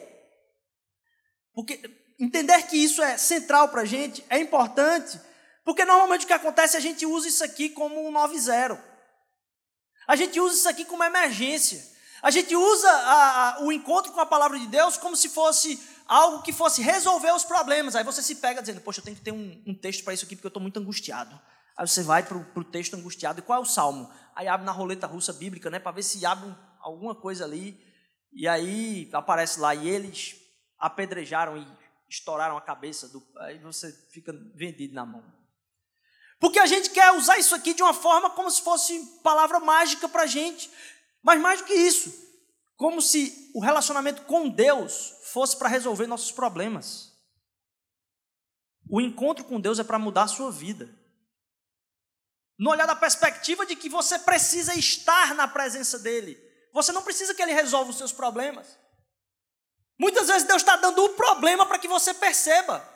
porque 1.53 1.79
entender 2.19 2.63
que 2.63 2.75
isso 2.75 3.03
é 3.03 3.19
central 3.19 3.69
para 3.69 3.81
a 3.81 3.85
gente 3.85 4.25
é 4.27 4.39
importante, 4.39 5.21
porque 5.63 5.85
normalmente 5.85 6.23
o 6.23 6.27
que 6.27 6.33
acontece 6.33 6.75
é 6.75 6.79
a 6.79 6.81
gente 6.81 7.05
usa 7.05 7.27
isso 7.27 7.43
aqui 7.43 7.69
como 7.69 8.07
um 8.07 8.11
9-0. 8.11 8.81
A 10.07 10.15
gente 10.15 10.39
usa 10.39 10.55
isso 10.55 10.69
aqui 10.69 10.85
como 10.85 11.03
emergência. 11.03 11.87
A 12.23 12.31
gente 12.31 12.55
usa 12.55 12.89
a, 12.89 13.49
a, 13.57 13.61
o 13.61 13.71
encontro 13.71 14.11
com 14.11 14.19
a 14.19 14.25
palavra 14.25 14.57
de 14.57 14.65
Deus 14.65 14.97
como 14.97 15.15
se 15.15 15.29
fosse 15.29 15.79
algo 16.11 16.43
que 16.43 16.51
fosse 16.51 16.81
resolver 16.81 17.31
os 17.31 17.45
problemas. 17.45 17.95
Aí 17.95 18.03
você 18.03 18.21
se 18.21 18.35
pega 18.35 18.59
dizendo, 18.59 18.81
poxa, 18.81 18.99
eu 18.99 19.05
tenho 19.05 19.15
que 19.15 19.23
ter 19.23 19.31
um, 19.31 19.63
um 19.65 19.73
texto 19.73 20.03
para 20.03 20.13
isso 20.13 20.25
aqui 20.25 20.35
porque 20.35 20.47
eu 20.47 20.49
estou 20.49 20.61
muito 20.61 20.77
angustiado. 20.77 21.39
Aí 21.77 21.87
você 21.87 22.03
vai 22.03 22.21
para 22.21 22.37
o 22.37 22.63
texto 22.65 22.95
angustiado. 22.95 23.39
E 23.39 23.41
qual 23.41 23.59
é 23.59 23.61
o 23.61 23.65
salmo? 23.65 24.11
Aí 24.35 24.45
abre 24.45 24.65
na 24.65 24.73
roleta 24.73 25.07
russa 25.07 25.31
bíblica, 25.31 25.69
né? 25.69 25.79
Para 25.79 25.93
ver 25.93 26.03
se 26.03 26.25
abre 26.25 26.49
um, 26.49 26.55
alguma 26.81 27.15
coisa 27.15 27.45
ali. 27.45 27.81
E 28.33 28.45
aí 28.45 29.09
aparece 29.13 29.57
lá, 29.61 29.73
e 29.73 29.87
eles 29.87 30.35
apedrejaram 30.77 31.57
e 31.57 31.65
estouraram 32.09 32.57
a 32.57 32.61
cabeça. 32.61 33.07
Do, 33.07 33.25
aí 33.37 33.57
você 33.59 33.89
fica 34.11 34.33
vendido 34.53 34.93
na 34.93 35.05
mão. 35.05 35.23
Porque 36.41 36.59
a 36.59 36.65
gente 36.65 36.89
quer 36.89 37.13
usar 37.13 37.37
isso 37.37 37.55
aqui 37.55 37.73
de 37.73 37.83
uma 37.83 37.93
forma 37.93 38.29
como 38.31 38.51
se 38.51 38.61
fosse 38.61 38.99
palavra 39.23 39.61
mágica 39.61 40.09
para 40.09 40.23
a 40.23 40.27
gente. 40.27 40.69
Mas 41.23 41.39
mais 41.39 41.61
do 41.61 41.67
que 41.67 41.73
isso, 41.73 42.13
como 42.75 43.01
se 43.01 43.51
o 43.53 43.59
relacionamento 43.59 44.23
com 44.23 44.49
Deus 44.49 45.13
fosse 45.31 45.57
para 45.57 45.69
resolver 45.69 46.07
nossos 46.07 46.31
problemas. 46.31 47.11
O 48.89 48.99
encontro 48.99 49.45
com 49.45 49.59
Deus 49.59 49.79
é 49.79 49.83
para 49.83 49.99
mudar 49.99 50.23
a 50.23 50.27
sua 50.27 50.51
vida. 50.51 50.89
No 52.57 52.71
olhar 52.71 52.85
da 52.85 52.95
perspectiva 52.95 53.65
de 53.65 53.75
que 53.75 53.89
você 53.89 54.19
precisa 54.19 54.75
estar 54.75 55.33
na 55.33 55.47
presença 55.47 55.97
dEle. 55.99 56.37
Você 56.73 56.91
não 56.91 57.01
precisa 57.01 57.33
que 57.33 57.41
Ele 57.41 57.53
resolva 57.53 57.89
os 57.89 57.97
seus 57.97 58.11
problemas. 58.11 58.77
Muitas 59.99 60.27
vezes 60.27 60.47
Deus 60.47 60.61
está 60.61 60.75
dando 60.75 61.03
o 61.03 61.15
problema 61.15 61.65
para 61.65 61.79
que 61.79 61.87
você 61.87 62.13
perceba. 62.13 62.87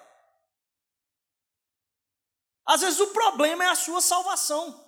Às 2.66 2.82
vezes 2.82 3.00
o 3.00 3.08
problema 3.08 3.64
é 3.64 3.68
a 3.68 3.76
sua 3.76 4.02
salvação 4.02 4.85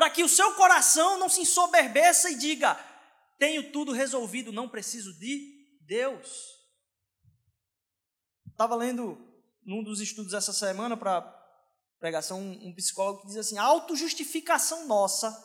para 0.00 0.08
que 0.08 0.24
o 0.24 0.28
seu 0.30 0.54
coração 0.54 1.18
não 1.18 1.28
se 1.28 1.42
ensoberbeça 1.42 2.30
e 2.30 2.34
diga: 2.34 2.74
tenho 3.38 3.70
tudo 3.70 3.92
resolvido, 3.92 4.50
não 4.50 4.66
preciso 4.66 5.12
de 5.18 5.78
Deus. 5.82 6.58
Estava 8.50 8.74
lendo 8.74 9.18
num 9.62 9.84
dos 9.84 10.00
estudos 10.00 10.32
essa 10.32 10.54
semana 10.54 10.96
para 10.96 11.20
pregação 11.98 12.40
um, 12.40 12.74
psicólogo 12.74 13.20
que 13.20 13.26
diz 13.26 13.36
assim: 13.36 13.58
a 13.58 13.62
autojustificação 13.62 14.86
nossa 14.86 15.38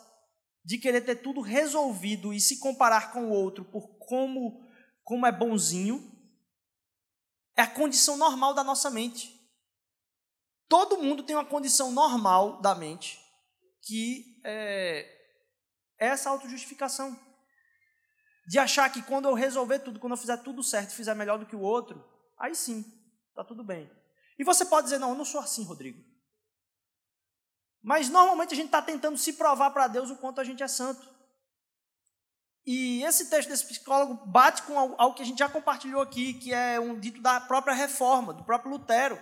de 0.64 0.78
querer 0.78 1.02
ter 1.02 1.18
tudo 1.18 1.42
resolvido 1.42 2.34
e 2.34 2.40
se 2.40 2.58
comparar 2.58 3.12
com 3.12 3.26
o 3.26 3.32
outro 3.32 3.66
por 3.66 3.98
como, 3.98 4.66
como 5.04 5.26
é 5.26 5.34
bonzinho 5.34 6.14
é 7.58 7.62
a 7.62 7.68
condição 7.68 8.16
normal 8.16 8.54
da 8.54 8.64
nossa 8.64 8.90
mente. 8.90 9.38
Todo 10.70 10.98
mundo 10.98 11.24
tem 11.24 11.36
uma 11.36 11.44
condição 11.44 11.92
normal 11.92 12.62
da 12.62 12.74
mente 12.74 13.20
que 13.82 14.35
é, 14.46 15.12
essa 15.98 16.30
autojustificação. 16.30 17.20
De 18.48 18.60
achar 18.60 18.92
que 18.92 19.02
quando 19.02 19.28
eu 19.28 19.34
resolver 19.34 19.80
tudo, 19.80 20.00
quando 20.00 20.14
eu 20.14 20.18
fizer 20.18 20.38
tudo 20.38 20.64
certo, 20.64 20.94
fizer 20.94 21.16
melhor 21.16 21.40
do 21.40 21.48
que 21.48 21.56
o 21.56 21.62
outro, 21.62 22.08
aí 22.38 22.56
sim, 22.56 22.86
está 23.30 23.44
tudo 23.44 23.64
bem. 23.64 23.92
E 24.38 24.44
você 24.44 24.64
pode 24.66 24.86
dizer, 24.86 25.00
não, 25.00 25.10
eu 25.10 25.16
não 25.16 25.26
sou 25.26 25.42
assim, 25.42 25.64
Rodrigo. 25.64 26.00
Mas 27.82 28.08
normalmente 28.08 28.54
a 28.54 28.56
gente 28.56 28.68
está 28.68 28.82
tentando 28.82 29.18
se 29.18 29.34
provar 29.34 29.72
para 29.72 29.88
Deus 29.88 30.12
o 30.12 30.18
quanto 30.18 30.40
a 30.40 30.44
gente 30.44 30.62
é 30.62 30.68
santo. 30.68 31.10
E 32.66 33.04
esse 33.04 33.30
texto 33.30 33.50
desse 33.50 33.66
psicólogo 33.66 34.26
bate 34.28 34.64
com 34.64 34.78
algo 34.78 35.14
que 35.16 35.22
a 35.22 35.26
gente 35.26 35.40
já 35.40 35.50
compartilhou 35.50 36.02
aqui, 36.02 36.34
que 36.36 36.54
é 36.54 36.80
um 36.80 37.00
dito 37.00 37.22
da 37.22 37.40
própria 37.40 37.74
reforma, 37.74 38.34
do 38.34 38.44
próprio 38.44 38.72
Lutero. 38.72 39.20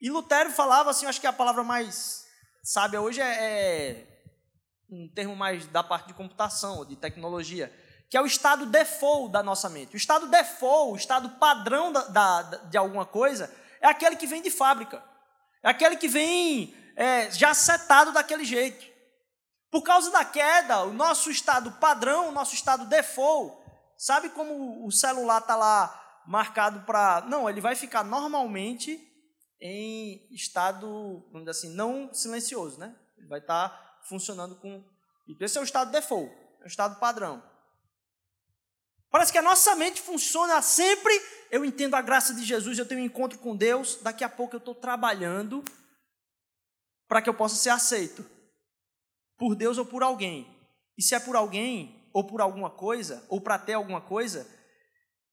E 0.00 0.10
Lutero 0.10 0.50
falava 0.50 0.90
assim, 0.90 1.06
acho 1.06 1.20
que 1.20 1.26
a 1.26 1.32
palavra 1.32 1.62
mais 1.62 2.26
sábia 2.62 3.00
hoje 3.00 3.20
é, 3.20 3.34
é 3.34 4.15
um 4.90 5.08
termo 5.08 5.34
mais 5.34 5.66
da 5.66 5.82
parte 5.82 6.08
de 6.08 6.14
computação, 6.14 6.84
de 6.84 6.96
tecnologia, 6.96 7.72
que 8.08 8.16
é 8.16 8.22
o 8.22 8.26
estado 8.26 8.66
default 8.66 9.32
da 9.32 9.42
nossa 9.42 9.68
mente. 9.68 9.94
O 9.94 9.96
estado 9.96 10.28
default, 10.28 10.92
o 10.92 10.96
estado 10.96 11.30
padrão 11.30 11.92
da, 11.92 12.02
da, 12.04 12.42
de 12.42 12.76
alguma 12.76 13.04
coisa, 13.04 13.52
é 13.80 13.86
aquele 13.88 14.16
que 14.16 14.26
vem 14.26 14.42
de 14.42 14.50
fábrica. 14.50 15.02
É 15.62 15.68
aquele 15.68 15.96
que 15.96 16.08
vem 16.08 16.74
é, 16.94 17.30
já 17.30 17.52
setado 17.52 18.12
daquele 18.12 18.44
jeito. 18.44 18.86
Por 19.70 19.82
causa 19.82 20.10
da 20.10 20.24
queda, 20.24 20.84
o 20.84 20.92
nosso 20.92 21.30
estado 21.30 21.72
padrão, 21.72 22.28
o 22.28 22.32
nosso 22.32 22.54
estado 22.54 22.86
default, 22.86 23.56
sabe 23.98 24.30
como 24.30 24.86
o 24.86 24.92
celular 24.92 25.40
está 25.40 25.56
lá 25.56 26.22
marcado 26.26 26.80
para. 26.80 27.22
Não, 27.28 27.48
ele 27.50 27.60
vai 27.60 27.74
ficar 27.74 28.04
normalmente 28.04 29.00
em 29.60 30.26
estado, 30.30 31.26
vamos 31.32 31.46
dizer 31.46 31.50
assim, 31.50 31.74
não 31.74 32.12
silencioso, 32.12 32.78
né? 32.78 32.94
Ele 33.18 33.26
vai 33.26 33.40
estar 33.40 33.68
tá 33.68 33.85
funcionando 34.08 34.56
com. 34.56 34.84
Esse 35.40 35.58
é 35.58 35.60
o 35.60 35.64
estado 35.64 35.90
default, 35.90 36.32
é 36.60 36.64
o 36.64 36.68
estado 36.68 36.98
padrão. 36.98 37.42
Parece 39.10 39.32
que 39.32 39.38
a 39.38 39.42
nossa 39.42 39.74
mente 39.76 40.00
funciona 40.00 40.60
sempre. 40.62 41.12
Eu 41.50 41.64
entendo 41.64 41.94
a 41.94 42.02
graça 42.02 42.34
de 42.34 42.44
Jesus, 42.44 42.78
eu 42.78 42.86
tenho 42.86 43.00
um 43.00 43.04
encontro 43.04 43.38
com 43.38 43.56
Deus. 43.56 43.98
Daqui 44.02 44.24
a 44.24 44.28
pouco 44.28 44.56
eu 44.56 44.58
estou 44.58 44.74
trabalhando 44.74 45.64
para 47.08 47.22
que 47.22 47.28
eu 47.28 47.34
possa 47.34 47.56
ser 47.56 47.70
aceito 47.70 48.28
por 49.38 49.54
Deus 49.54 49.78
ou 49.78 49.86
por 49.86 50.02
alguém. 50.02 50.46
E 50.98 51.02
se 51.02 51.14
é 51.14 51.20
por 51.20 51.36
alguém, 51.36 52.10
ou 52.12 52.24
por 52.24 52.40
alguma 52.40 52.70
coisa, 52.70 53.24
ou 53.28 53.40
para 53.40 53.58
ter 53.58 53.74
alguma 53.74 54.00
coisa, 54.00 54.48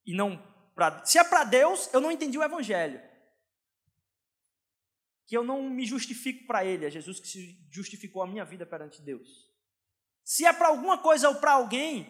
e 0.06 0.16
não 0.16 0.38
para. 0.76 1.06
Se 1.06 1.18
é 1.18 1.24
para 1.24 1.44
Deus, 1.44 1.90
eu 1.94 2.02
não 2.02 2.12
entendi 2.12 2.38
o 2.38 2.44
Evangelho 2.44 3.13
que 5.26 5.38
eu 5.38 5.44
não 5.44 5.70
me 5.70 5.86
justifico 5.86 6.46
para 6.46 6.66
Ele, 6.66 6.86
é 6.86 6.90
Jesus 6.90 7.20
que 7.20 7.28
se 7.28 7.58
justificou 7.72 8.22
a 8.22 8.28
minha 8.28 8.44
vida 8.44 8.66
perante 8.66 9.02
Deus. 9.02 9.52
Se 10.24 10.46
é 10.46 10.54
para 10.54 10.68
alguma 10.68 10.98
coisa 10.98 11.30
ou 11.30 11.36
para 11.36 11.54
alguém, 11.54 12.08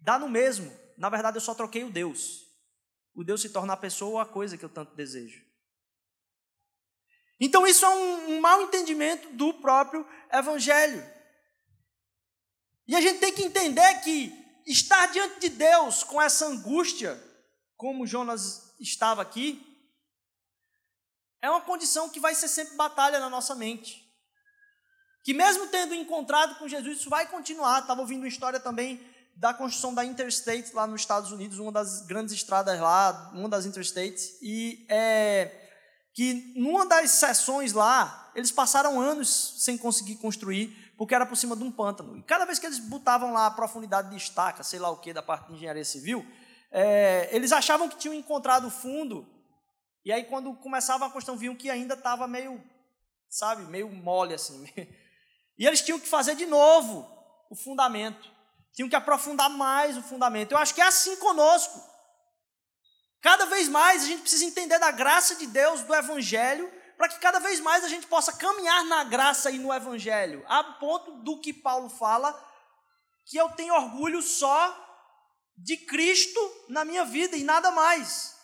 dá 0.00 0.18
no 0.18 0.28
mesmo. 0.28 0.70
Na 0.96 1.08
verdade, 1.08 1.36
eu 1.36 1.40
só 1.40 1.54
troquei 1.54 1.84
o 1.84 1.90
Deus. 1.90 2.46
O 3.14 3.24
Deus 3.24 3.42
se 3.42 3.50
torna 3.50 3.72
a 3.72 3.76
pessoa 3.76 4.10
ou 4.10 4.18
a 4.18 4.26
coisa 4.26 4.56
que 4.56 4.64
eu 4.64 4.68
tanto 4.68 4.94
desejo. 4.94 5.44
Então, 7.38 7.66
isso 7.66 7.84
é 7.84 7.88
um, 7.88 8.34
um 8.34 8.40
mau 8.40 8.62
entendimento 8.62 9.30
do 9.30 9.54
próprio 9.54 10.06
Evangelho. 10.32 11.02
E 12.86 12.94
a 12.94 13.00
gente 13.00 13.20
tem 13.20 13.32
que 13.32 13.42
entender 13.42 14.00
que 14.02 14.32
estar 14.66 15.06
diante 15.06 15.40
de 15.40 15.48
Deus 15.48 16.02
com 16.02 16.20
essa 16.20 16.46
angústia, 16.46 17.18
como 17.76 18.06
Jonas 18.06 18.74
estava 18.78 19.22
aqui, 19.22 19.69
é 21.42 21.50
uma 21.50 21.60
condição 21.60 22.08
que 22.08 22.20
vai 22.20 22.34
ser 22.34 22.48
sempre 22.48 22.76
batalha 22.76 23.18
na 23.18 23.30
nossa 23.30 23.54
mente. 23.54 24.06
Que 25.22 25.34
mesmo 25.34 25.66
tendo 25.68 25.94
encontrado 25.94 26.56
com 26.56 26.68
Jesus, 26.68 26.98
isso 26.98 27.10
vai 27.10 27.26
continuar. 27.26 27.80
Estava 27.80 28.00
ouvindo 28.00 28.20
uma 28.20 28.28
história 28.28 28.58
também 28.58 29.00
da 29.36 29.54
construção 29.54 29.94
da 29.94 30.04
Interstate 30.04 30.74
lá 30.74 30.86
nos 30.86 31.00
Estados 31.00 31.32
Unidos, 31.32 31.58
uma 31.58 31.72
das 31.72 32.02
grandes 32.02 32.34
estradas 32.34 32.78
lá, 32.78 33.30
uma 33.34 33.48
das 33.48 33.64
Interstates, 33.64 34.36
e 34.42 34.84
é, 34.88 35.50
que 36.12 36.52
numa 36.56 36.84
das 36.84 37.12
sessões 37.12 37.72
lá, 37.72 38.30
eles 38.34 38.52
passaram 38.52 39.00
anos 39.00 39.54
sem 39.58 39.78
conseguir 39.78 40.16
construir, 40.16 40.92
porque 40.96 41.14
era 41.14 41.24
por 41.24 41.36
cima 41.36 41.56
de 41.56 41.64
um 41.64 41.72
pântano. 41.72 42.18
E 42.18 42.22
cada 42.22 42.44
vez 42.44 42.58
que 42.58 42.66
eles 42.66 42.78
botavam 42.78 43.32
lá 43.32 43.46
a 43.46 43.50
profundidade 43.50 44.10
de 44.10 44.16
estaca, 44.16 44.62
sei 44.62 44.78
lá 44.78 44.90
o 44.90 44.98
que, 44.98 45.12
da 45.12 45.22
parte 45.22 45.48
de 45.48 45.54
engenharia 45.54 45.84
civil, 45.84 46.26
é, 46.70 47.30
eles 47.32 47.50
achavam 47.50 47.88
que 47.88 47.96
tinham 47.96 48.14
encontrado 48.14 48.66
o 48.66 48.70
fundo 48.70 49.26
e 50.04 50.12
aí, 50.12 50.24
quando 50.24 50.54
começava 50.54 51.06
a 51.06 51.10
construção, 51.10 51.36
viam 51.36 51.54
que 51.54 51.70
ainda 51.70 51.94
estava 51.94 52.26
meio, 52.26 52.62
sabe, 53.28 53.64
meio 53.64 53.90
mole 53.90 54.34
assim. 54.34 54.66
E 55.58 55.66
eles 55.66 55.82
tinham 55.82 56.00
que 56.00 56.08
fazer 56.08 56.36
de 56.36 56.46
novo 56.46 57.06
o 57.50 57.54
fundamento. 57.54 58.32
Tinham 58.72 58.88
que 58.88 58.96
aprofundar 58.96 59.50
mais 59.50 59.94
o 59.94 60.02
fundamento. 60.02 60.52
Eu 60.52 60.58
acho 60.58 60.74
que 60.74 60.80
é 60.80 60.86
assim 60.86 61.16
conosco. 61.16 61.78
Cada 63.20 63.44
vez 63.44 63.68
mais 63.68 64.02
a 64.02 64.06
gente 64.06 64.22
precisa 64.22 64.46
entender 64.46 64.78
da 64.78 64.90
graça 64.90 65.34
de 65.34 65.46
Deus, 65.46 65.82
do 65.82 65.94
Evangelho, 65.94 66.72
para 66.96 67.10
que 67.10 67.18
cada 67.18 67.38
vez 67.40 67.60
mais 67.60 67.84
a 67.84 67.88
gente 67.88 68.06
possa 68.06 68.32
caminhar 68.32 68.86
na 68.86 69.04
graça 69.04 69.50
e 69.50 69.58
no 69.58 69.70
Evangelho, 69.70 70.42
a 70.48 70.64
ponto 70.64 71.22
do 71.22 71.38
que 71.38 71.52
Paulo 71.52 71.90
fala, 71.90 72.32
que 73.26 73.36
eu 73.36 73.50
tenho 73.50 73.74
orgulho 73.74 74.22
só 74.22 74.74
de 75.58 75.76
Cristo 75.76 76.40
na 76.70 76.86
minha 76.86 77.04
vida 77.04 77.36
e 77.36 77.44
nada 77.44 77.70
mais. 77.70 78.39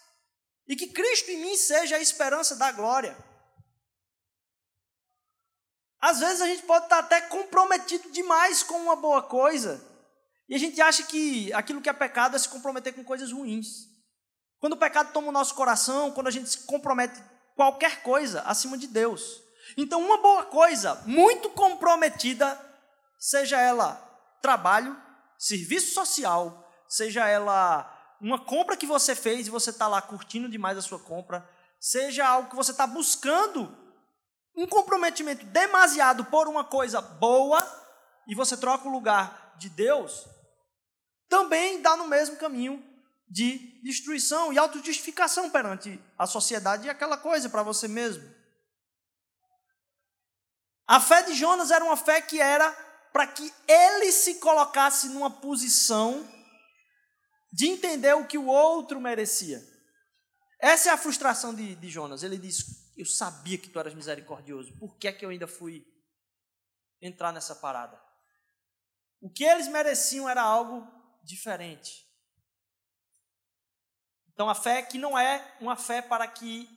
E 0.68 0.75
que 0.75 0.88
Cristo 0.88 1.30
em 1.30 1.40
mim 1.40 1.56
seja 1.56 1.96
a 1.96 2.00
esperança 2.00 2.56
da 2.56 2.73
glória. 2.73 3.16
Às 6.00 6.20
vezes 6.20 6.40
a 6.40 6.46
gente 6.46 6.62
pode 6.62 6.85
estar 6.85 6.99
até 6.99 7.20
comprometido 7.20 8.11
demais 8.11 8.62
com 8.62 8.75
uma 8.75 8.96
boa 8.96 9.23
coisa. 9.23 9.85
E 10.49 10.54
a 10.54 10.58
gente 10.58 10.80
acha 10.80 11.02
que 11.02 11.52
aquilo 11.52 11.80
que 11.80 11.88
é 11.88 11.92
pecado 11.92 12.37
é 12.37 12.38
se 12.38 12.49
comprometer 12.49 12.94
com 12.94 13.04
coisas 13.04 13.32
ruins. 13.32 13.88
Quando 14.58 14.75
o 14.75 14.78
pecado 14.78 15.12
toma 15.12 15.28
o 15.28 15.32
nosso 15.32 15.54
coração, 15.54 16.12
quando 16.12 16.28
a 16.28 16.30
gente 16.30 16.49
se 16.49 16.58
compromete 16.61 17.20
qualquer 17.54 18.02
coisa 18.02 18.42
acima 18.42 18.78
de 18.78 18.87
Deus. 18.87 19.42
Então, 19.76 20.00
uma 20.00 20.18
boa 20.18 20.44
coisa, 20.44 20.94
muito 21.06 21.50
comprometida, 21.50 22.58
seja 23.18 23.61
ela 23.61 24.02
trabalho, 24.40 24.96
serviço 25.38 25.92
social, 25.92 26.73
seja 26.88 27.26
ela 27.26 27.95
uma 28.20 28.38
compra 28.38 28.76
que 28.76 28.87
você 28.87 29.14
fez 29.14 29.46
e 29.46 29.50
você 29.50 29.70
está 29.70 29.87
lá 29.88 30.00
curtindo 30.00 30.49
demais 30.49 30.78
a 30.78 30.82
sua 30.82 30.99
compra, 30.99 31.49
seja 31.80 32.26
algo 32.26 32.50
que 32.50 32.56
você 32.56 32.70
está 32.70 32.87
buscando 32.87 33.76
um 34.56 34.66
comprometimento 34.66 35.44
demasiado 35.46 36.25
por 36.25 36.49
uma 36.49 36.64
coisa 36.64 37.00
boa 37.00 37.61
e 38.26 38.35
você 38.35 38.56
troca 38.56 38.88
o 38.88 38.90
lugar 38.90 39.54
de 39.58 39.68
Deus, 39.68 40.26
também 41.28 41.82
dá 41.82 41.96
no 41.96 42.06
mesmo 42.06 42.37
caminho 42.37 42.82
de 43.28 43.80
destruição 43.82 44.52
e 44.52 44.58
autojustificação 44.58 45.50
perante 45.50 46.00
a 46.18 46.26
sociedade 46.26 46.87
e 46.87 46.90
aquela 46.90 47.16
coisa 47.16 47.49
para 47.49 47.62
você 47.62 47.88
mesmo. 47.88 48.35
A 50.87 51.00
fé 51.00 51.23
de 51.23 51.35
Jonas 51.35 51.70
era 51.70 51.85
uma 51.85 51.96
fé 51.96 52.20
que 52.23 52.40
era 52.40 52.70
para 53.12 53.26
que 53.26 53.52
ele 53.66 54.12
se 54.12 54.35
colocasse 54.35 55.08
numa 55.08 55.30
posição 55.30 56.25
de 57.56 57.68
entender 57.68 58.12
o 58.14 58.26
que 58.26 58.36
o 58.36 58.48
outro 58.48 59.00
merecia. 59.00 59.66
Essa 60.60 60.90
é 60.90 60.92
a 60.92 60.98
frustração 60.98 61.54
de, 61.54 61.75
de 61.75 61.88
Jonas. 61.88 62.22
Ele 62.22 62.36
diz: 62.36 62.92
Eu 62.94 63.06
sabia 63.06 63.56
que 63.56 63.70
tu 63.70 63.80
eras 63.80 63.94
misericordioso, 63.94 64.76
por 64.78 64.98
que 64.98 65.08
é 65.08 65.12
que 65.12 65.25
eu 65.25 65.30
ainda 65.30 65.46
fui 65.46 65.82
entrar 67.00 67.32
nessa 67.32 67.54
parada? 67.54 67.98
O 69.22 69.30
que 69.30 69.42
eles 69.42 69.68
mereciam 69.68 70.28
era 70.28 70.42
algo 70.42 70.86
diferente. 71.25 72.06
Então 74.34 74.50
a 74.50 74.54
fé 74.54 74.82
que 74.82 74.98
não 74.98 75.18
é 75.18 75.56
uma 75.58 75.76
fé 75.76 76.02
para 76.02 76.28
que 76.28 76.68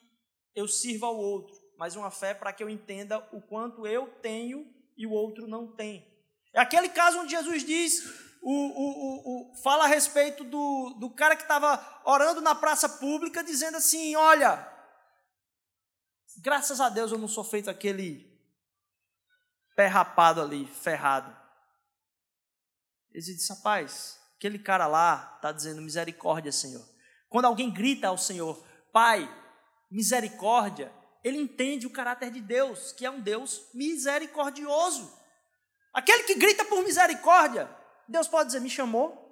eu 0.56 0.66
sirva 0.66 1.08
ao 1.08 1.18
outro, 1.18 1.54
mas 1.78 1.98
uma 1.98 2.10
fé 2.10 2.34
para 2.34 2.54
que 2.54 2.64
eu 2.64 2.70
entenda 2.70 3.20
o 3.34 3.42
quanto 3.42 3.86
eu 3.86 4.08
tenho 4.22 4.66
e 4.96 5.06
o 5.06 5.12
outro 5.12 5.46
não 5.46 5.76
tem. 5.76 6.08
É 6.54 6.62
aquele 6.62 6.88
caso 6.88 7.20
onde 7.20 7.32
Jesus 7.32 7.66
diz, 7.66 8.29
o, 8.42 8.52
o, 8.52 9.52
o, 9.52 9.56
fala 9.62 9.84
a 9.84 9.88
respeito 9.88 10.44
do, 10.44 10.96
do 11.00 11.10
cara 11.10 11.36
que 11.36 11.42
estava 11.42 12.02
orando 12.06 12.42
na 12.42 12.56
praça 12.56 12.88
pública, 12.88 13.44
dizendo 13.44 13.78
assim: 13.78 14.16
Olha, 14.16 14.68
graças 16.42 16.80
a 16.80 16.90
Deus 16.90 17.12
eu 17.12 17.18
não 17.18 17.28
sou 17.28 17.44
feito 17.44 17.70
aquele 17.70 18.30
pé 19.76 19.88
rapado 19.88 20.42
ali, 20.42 20.66
ferrado. 20.66 21.36
Ele 23.12 23.24
disse: 23.24 23.54
Rapaz, 23.54 24.20
aquele 24.38 24.60
cara 24.60 24.88
lá 24.88 25.34
está 25.36 25.52
dizendo 25.52 25.82
misericórdia, 25.82 26.52
Senhor. 26.52 26.88
Quando 27.28 27.46
alguém 27.46 27.72
grita 27.72 28.08
ao 28.08 28.18
Senhor, 28.18 28.66
Pai, 28.92 29.30
misericórdia, 29.92 30.92
ele 31.24 31.38
entende 31.38 31.86
o 31.86 31.92
caráter 31.92 32.32
de 32.32 32.42
Deus, 32.42 32.92
que 32.92 33.06
é 33.06 33.12
um 33.12 33.22
Deus 33.22 33.70
misericordioso. 33.74 35.16
Aquele 35.94 36.24
que 36.24 36.36
grita 36.36 36.64
por 36.66 36.84
misericórdia, 36.84 37.70
Deus 38.10 38.28
pode 38.28 38.48
dizer, 38.48 38.60
me 38.60 38.70
chamou. 38.70 39.28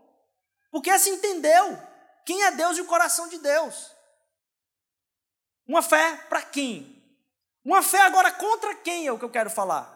Porque 0.72 0.90
assim 0.90 1.12
entendeu 1.12 1.82
quem 2.26 2.44
é 2.44 2.52
Deus 2.52 2.78
e 2.78 2.82
o 2.82 2.86
coração 2.86 3.28
de 3.28 3.38
Deus. 3.40 3.92
Uma 5.68 5.82
fé 5.82 6.18
para 6.30 6.42
quem? 6.42 6.96
Uma 7.64 7.82
fé 7.82 8.02
agora 8.02 8.32
contra 8.32 8.76
quem 8.76 9.08
é 9.08 9.12
o 9.12 9.20
que 9.20 9.26
eu 9.26 9.30
quero 9.30 9.50
falar. 9.50 9.94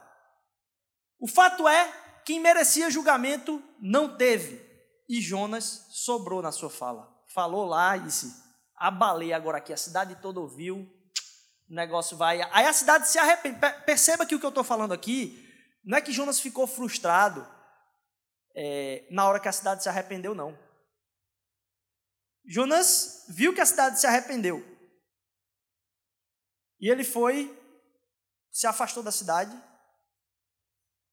O 1.19 1.27
fato 1.27 1.67
é, 1.67 1.88
quem 2.25 2.39
merecia 2.39 2.89
julgamento 2.89 3.63
não 3.79 4.17
teve. 4.17 4.69
E 5.07 5.21
Jonas 5.21 5.85
sobrou 5.89 6.41
na 6.41 6.51
sua 6.51 6.70
fala. 6.70 7.07
Falou 7.27 7.65
lá 7.65 7.96
e 7.96 8.01
disse: 8.01 8.33
abalei 8.75 9.31
agora 9.31 9.59
aqui, 9.59 9.72
a 9.72 9.77
cidade 9.77 10.15
toda 10.22 10.39
ouviu, 10.39 10.77
o 11.70 11.74
negócio 11.74 12.17
vai. 12.17 12.41
Aí 12.51 12.65
a 12.65 12.74
cidade 12.74 13.07
se 13.07 13.20
arrepende. 13.20 13.59
Perceba 13.85 14.25
que 14.25 14.35
o 14.35 14.39
que 14.39 14.46
eu 14.46 14.50
estou 14.50 14.63
falando 14.63 14.94
aqui 14.94 15.48
não 15.83 15.98
é 15.98 16.01
que 16.01 16.11
Jonas 16.11 16.39
ficou 16.39 16.65
frustrado 16.67 17.48
é, 18.55 19.07
na 19.09 19.27
hora 19.27 19.40
que 19.40 19.48
a 19.48 19.51
cidade 19.51 19.83
se 19.83 19.90
arrependeu, 19.90 20.35
não. 20.35 20.57
Jonas 22.46 23.25
viu 23.29 23.53
que 23.53 23.61
a 23.61 23.66
cidade 23.66 24.00
se 24.00 24.07
arrependeu. 24.07 24.64
E 26.79 26.90
ele 26.90 27.03
foi, 27.03 27.55
se 28.51 28.66
afastou 28.66 29.03
da 29.03 29.11
cidade. 29.11 29.55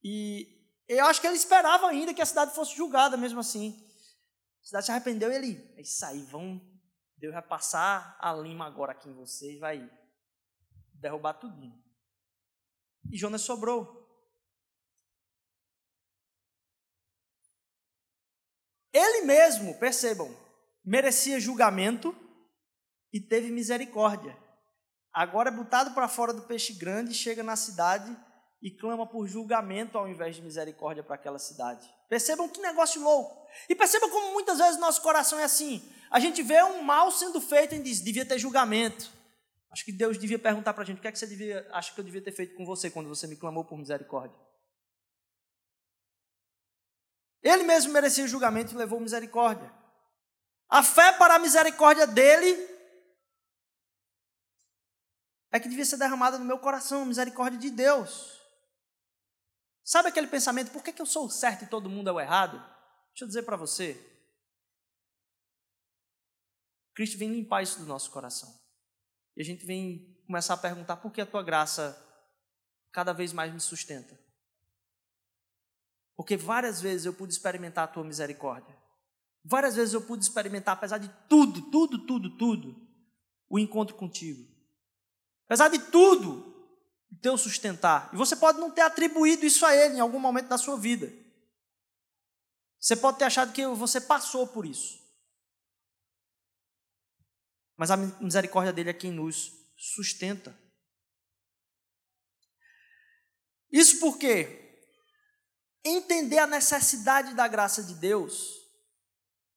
E 0.03 0.47
eu 0.89 1.05
acho 1.07 1.21
que 1.21 1.27
ele 1.27 1.37
esperava 1.37 1.89
ainda 1.89 2.15
que 2.15 2.23
a 2.23 2.27
cidade 2.27 2.55
fosse 2.55 2.75
julgada 2.75 3.17
mesmo 3.17 3.41
assim. 3.41 3.85
A 4.63 4.67
cidade 4.67 4.87
se 4.87 4.91
arrependeu 4.91 5.31
e 5.31 5.35
ele, 5.35 5.75
é 5.77 5.83
isso 5.83 6.05
aí, 6.05 6.23
vão, 6.25 6.61
Deus 7.17 7.33
vai 7.35 7.43
passar 7.43 8.17
a 8.21 8.33
lima 8.33 8.67
agora 8.67 8.93
aqui 8.93 9.09
em 9.09 9.15
vocês, 9.15 9.59
vai 9.59 9.89
derrubar 10.95 11.35
tudinho. 11.35 11.83
E 13.11 13.17
Jonas 13.17 13.43
sobrou. 13.43 13.98
Ele 18.99 19.27
mesmo, 19.27 19.79
percebam, 19.79 20.29
merecia 20.85 21.39
julgamento 21.39 22.13
e 23.13 23.21
teve 23.21 23.49
misericórdia. 23.49 24.37
Agora 25.13 25.51
é 25.51 25.53
botado 25.53 25.93
para 25.93 26.09
fora 26.09 26.33
do 26.33 26.43
peixe 26.43 26.73
grande, 26.73 27.15
chega 27.15 27.45
na 27.45 27.55
cidade 27.55 28.15
e 28.61 28.73
clama 28.73 29.07
por 29.07 29.29
julgamento 29.29 29.97
ao 29.97 30.09
invés 30.09 30.35
de 30.35 30.43
misericórdia 30.43 31.05
para 31.05 31.15
aquela 31.15 31.39
cidade. 31.39 31.89
Percebam 32.09 32.49
que 32.49 32.61
negócio 32.61 33.01
louco. 33.01 33.47
E 33.69 33.75
percebam 33.77 34.11
como 34.11 34.33
muitas 34.33 34.59
vezes 34.59 34.81
nosso 34.81 35.01
coração 35.01 35.39
é 35.39 35.45
assim. 35.45 35.81
A 36.11 36.19
gente 36.19 36.43
vê 36.43 36.61
um 36.65 36.83
mal 36.83 37.13
sendo 37.13 37.41
feito 37.41 37.77
e 37.77 37.79
diz, 37.79 38.01
devia 38.01 38.27
ter 38.27 38.37
julgamento. 38.37 39.13
Acho 39.71 39.85
que 39.85 39.93
Deus 39.93 40.19
devia 40.19 40.41
perguntar 40.41 40.75
para 40.75 40.83
a 40.83 40.87
gente, 40.87 40.99
o 40.99 41.01
que 41.01 41.07
é 41.07 41.13
que 41.13 41.19
você 41.19 41.27
devia, 41.27 41.69
acha 41.71 41.95
que 41.95 42.01
eu 42.01 42.05
devia 42.05 42.23
ter 42.23 42.33
feito 42.33 42.57
com 42.57 42.67
você 42.67 42.91
quando 42.91 43.09
você 43.09 43.29
me 43.29 43.37
clamou 43.37 43.65
por 43.65 43.79
misericórdia? 43.79 44.37
Ele 47.43 47.63
mesmo 47.63 47.93
merecia 47.93 48.27
julgamento 48.27 48.75
e 48.75 48.77
levou 48.77 49.01
misericórdia. 49.01 49.73
A 50.69 50.83
fé 50.83 51.13
para 51.13 51.37
a 51.37 51.39
misericórdia 51.39 52.07
dele 52.07 52.57
é 55.51 55.59
que 55.59 55.69
devia 55.69 55.85
ser 55.85 55.97
derramada 55.97 56.39
no 56.39 56.45
meu 56.45 56.59
coração, 56.59 57.03
a 57.03 57.07
misericórdia 57.07 57.59
de 57.59 57.71
Deus. 57.71 58.39
Sabe 59.83 60.09
aquele 60.09 60.27
pensamento, 60.27 60.71
por 60.71 60.83
que, 60.83 60.93
que 60.93 61.01
eu 61.01 61.07
sou 61.07 61.27
o 61.27 61.31
certo 61.31 61.65
e 61.65 61.69
todo 61.69 61.89
mundo 61.89 62.11
é 62.11 62.13
o 62.13 62.21
errado? 62.21 62.59
Deixa 63.11 63.25
eu 63.25 63.29
dizer 63.29 63.43
para 63.43 63.57
você. 63.57 63.99
Cristo 66.95 67.17
vem 67.17 67.33
limpar 67.33 67.63
isso 67.63 67.79
do 67.79 67.87
nosso 67.87 68.11
coração. 68.11 68.53
E 69.37 69.41
a 69.41 69.45
gente 69.45 69.65
vem 69.65 70.23
começar 70.27 70.55
a 70.55 70.59
perguntar 70.59 70.97
por 70.97 71.11
que 71.11 71.21
a 71.21 71.27
tua 71.27 71.43
graça 71.43 71.97
cada 72.93 73.15
vez 73.15 73.33
mais 73.33 73.53
me 73.53 73.61
sustenta. 73.61 74.19
Porque 76.19 76.37
várias 76.37 76.81
vezes 76.81 77.07
eu 77.07 77.15
pude 77.15 77.33
experimentar 77.33 77.85
a 77.85 77.87
tua 77.87 78.03
misericórdia. 78.03 78.77
Várias 79.45 79.77
vezes 79.77 79.95
eu 79.95 80.03
pude 80.03 80.25
experimentar, 80.25 80.75
apesar 80.75 80.99
de 80.99 81.09
tudo, 81.29 81.71
tudo, 81.71 82.05
tudo, 82.07 82.37
tudo, 82.37 82.89
o 83.49 83.57
encontro 83.57 83.95
contigo. 83.95 84.45
Apesar 85.45 85.69
de 85.69 85.79
tudo, 85.79 86.73
o 87.09 87.17
teu 87.23 87.39
sustentar. 87.39 88.11
E 88.13 88.17
você 88.17 88.35
pode 88.35 88.59
não 88.59 88.69
ter 88.69 88.81
atribuído 88.81 89.47
isso 89.47 89.65
a 89.65 89.73
ele 89.77 89.95
em 89.95 90.01
algum 90.01 90.19
momento 90.19 90.49
da 90.49 90.59
sua 90.59 90.77
vida. 90.77 91.09
Você 92.81 92.97
pode 92.97 93.19
ter 93.19 93.27
achado 93.27 93.53
que 93.53 93.65
você 93.69 94.01
passou 94.01 94.45
por 94.49 94.67
isso. 94.67 94.99
Mas 97.77 97.93
a 97.93 97.97
misericórdia 97.97 98.73
dele 98.73 98.91
é 98.91 98.93
quem 98.93 99.13
nos 99.13 99.53
sustenta. 99.77 100.59
Isso 103.71 104.01
porque 104.01 104.68
entender 105.85 106.39
a 106.39 106.47
necessidade 106.47 107.35
da 107.35 107.47
graça 107.49 107.83
de 107.83 107.95
Deus 107.95 108.59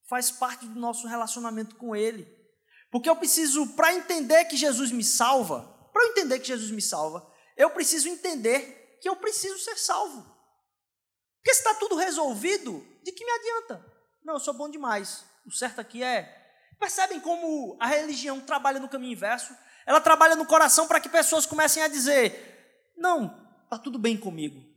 faz 0.08 0.30
parte 0.30 0.66
do 0.66 0.78
nosso 0.78 1.06
relacionamento 1.06 1.76
com 1.76 1.96
Ele. 1.96 2.26
Porque 2.90 3.08
eu 3.08 3.16
preciso, 3.16 3.68
para 3.74 3.94
entender 3.94 4.44
que 4.44 4.56
Jesus 4.56 4.92
me 4.92 5.02
salva, 5.02 5.62
para 5.92 6.04
eu 6.04 6.10
entender 6.10 6.38
que 6.38 6.48
Jesus 6.48 6.70
me 6.70 6.82
salva, 6.82 7.26
eu 7.56 7.70
preciso 7.70 8.08
entender 8.08 8.98
que 9.00 9.08
eu 9.08 9.16
preciso 9.16 9.58
ser 9.58 9.78
salvo. 9.78 10.22
Porque 11.38 11.54
se 11.54 11.60
está 11.60 11.74
tudo 11.74 11.96
resolvido, 11.96 12.86
de 13.02 13.10
que 13.10 13.24
me 13.24 13.32
adianta? 13.32 13.84
Não, 14.22 14.34
eu 14.34 14.40
sou 14.40 14.54
bom 14.54 14.68
demais. 14.68 15.24
O 15.46 15.50
certo 15.50 15.80
aqui 15.80 16.02
é. 16.02 16.40
Percebem 16.78 17.20
como 17.20 17.76
a 17.80 17.86
religião 17.86 18.40
trabalha 18.40 18.78
no 18.78 18.88
caminho 18.88 19.12
inverso? 19.12 19.56
Ela 19.86 20.00
trabalha 20.00 20.36
no 20.36 20.46
coração 20.46 20.86
para 20.86 21.00
que 21.00 21.08
pessoas 21.08 21.46
comecem 21.46 21.82
a 21.82 21.88
dizer: 21.88 22.92
não, 22.96 23.60
está 23.64 23.78
tudo 23.78 23.98
bem 23.98 24.16
comigo. 24.16 24.71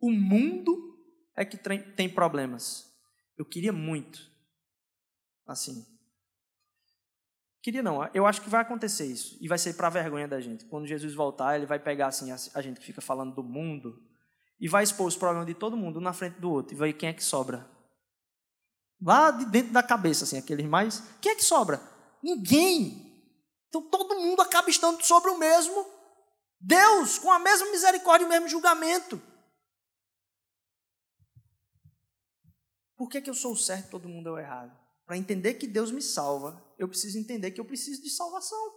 O 0.00 0.10
mundo 0.10 0.98
é 1.36 1.44
que 1.44 1.56
tem 1.56 2.08
problemas. 2.08 2.92
Eu 3.36 3.44
queria 3.44 3.72
muito. 3.72 4.20
Assim. 5.46 5.84
Queria 7.62 7.82
não, 7.82 8.06
eu 8.12 8.26
acho 8.26 8.42
que 8.42 8.50
vai 8.50 8.60
acontecer 8.60 9.06
isso. 9.06 9.38
E 9.40 9.48
vai 9.48 9.58
ser 9.58 9.74
para 9.74 9.88
vergonha 9.88 10.28
da 10.28 10.40
gente. 10.40 10.66
Quando 10.66 10.86
Jesus 10.86 11.14
voltar, 11.14 11.56
ele 11.56 11.66
vai 11.66 11.78
pegar 11.78 12.08
assim 12.08 12.30
a 12.30 12.60
gente 12.60 12.78
que 12.78 12.86
fica 12.86 13.00
falando 13.00 13.34
do 13.34 13.42
mundo 13.42 14.02
e 14.60 14.68
vai 14.68 14.84
expor 14.84 15.06
os 15.06 15.16
problemas 15.16 15.46
de 15.46 15.54
todo 15.54 15.76
mundo 15.76 15.98
um 15.98 16.02
na 16.02 16.12
frente 16.12 16.38
do 16.38 16.50
outro 16.50 16.74
e 16.74 16.78
vai 16.78 16.92
ver 16.92 16.98
quem 16.98 17.08
é 17.08 17.12
que 17.12 17.24
sobra. 17.24 17.68
Lá 19.00 19.30
de 19.30 19.46
dentro 19.46 19.72
da 19.72 19.82
cabeça, 19.82 20.24
assim, 20.24 20.38
aqueles 20.38 20.66
mais. 20.66 21.02
Quem 21.20 21.32
é 21.32 21.34
que 21.34 21.44
sobra? 21.44 21.80
Ninguém. 22.22 23.12
Então 23.68 23.82
todo 23.82 24.20
mundo 24.20 24.40
acaba 24.40 24.70
estando 24.70 25.02
sobre 25.02 25.30
o 25.30 25.38
mesmo 25.38 25.84
Deus, 26.60 27.18
com 27.18 27.32
a 27.32 27.38
mesma 27.38 27.70
misericórdia 27.70 28.24
e 28.24 28.26
o 28.26 28.30
mesmo 28.30 28.48
julgamento. 28.48 29.20
Por 32.96 33.08
que, 33.08 33.20
que 33.20 33.30
eu 33.30 33.34
sou 33.34 33.52
o 33.52 33.56
certo 33.56 33.86
e 33.86 33.90
todo 33.90 34.08
mundo 34.08 34.28
é 34.28 34.32
o 34.32 34.38
errado? 34.38 34.84
para 35.06 35.16
entender 35.16 35.54
que 35.54 35.66
Deus 35.66 35.90
me 35.90 36.00
salva, 36.00 36.62
eu 36.78 36.88
preciso 36.88 37.18
entender 37.18 37.50
que 37.50 37.60
eu 37.60 37.64
preciso 37.64 38.02
de 38.02 38.10
salvação. 38.10 38.72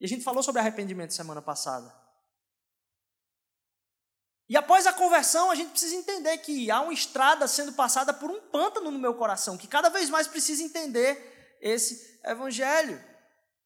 E 0.00 0.06
a 0.06 0.08
gente 0.08 0.24
falou 0.24 0.42
sobre 0.42 0.60
arrependimento 0.60 1.12
semana 1.12 1.42
passada. 1.42 1.94
E 4.48 4.56
após 4.56 4.86
a 4.86 4.92
conversão, 4.92 5.50
a 5.50 5.54
gente 5.54 5.70
precisa 5.70 5.94
entender 5.94 6.36
que 6.38 6.70
há 6.70 6.80
uma 6.80 6.92
estrada 6.92 7.46
sendo 7.48 7.72
passada 7.72 8.12
por 8.12 8.30
um 8.30 8.40
pântano 8.40 8.90
no 8.90 8.98
meu 8.98 9.14
coração, 9.14 9.56
que 9.56 9.66
cada 9.66 9.88
vez 9.88 10.10
mais 10.10 10.26
precisa 10.26 10.62
entender 10.62 11.58
esse 11.60 12.20
evangelho. 12.24 13.02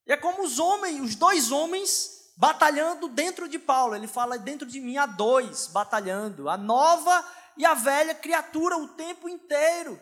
E 0.06 0.12
é 0.12 0.16
como 0.16 0.42
os 0.42 0.58
homens, 0.58 1.00
os 1.00 1.14
dois 1.14 1.50
homens 1.50 2.32
batalhando 2.36 3.08
dentro 3.08 3.48
de 3.48 3.58
Paulo. 3.58 3.96
Ele 3.96 4.06
fala 4.06 4.38
dentro 4.38 4.66
de 4.66 4.80
mim 4.80 4.96
há 4.96 5.06
dois 5.06 5.66
batalhando, 5.68 6.48
a 6.48 6.56
nova 6.56 7.24
e 7.58 7.66
a 7.66 7.74
velha 7.74 8.14
criatura 8.14 8.78
o 8.78 8.94
tempo 8.94 9.28
inteiro. 9.28 10.00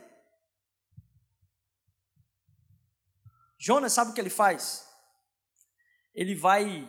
Jonas 3.59 3.95
sabe 3.95 4.11
o 4.11 4.15
que 4.15 4.21
ele 4.21 4.31
faz? 4.31 4.87
Ele 6.15 6.35
vai 6.35 6.89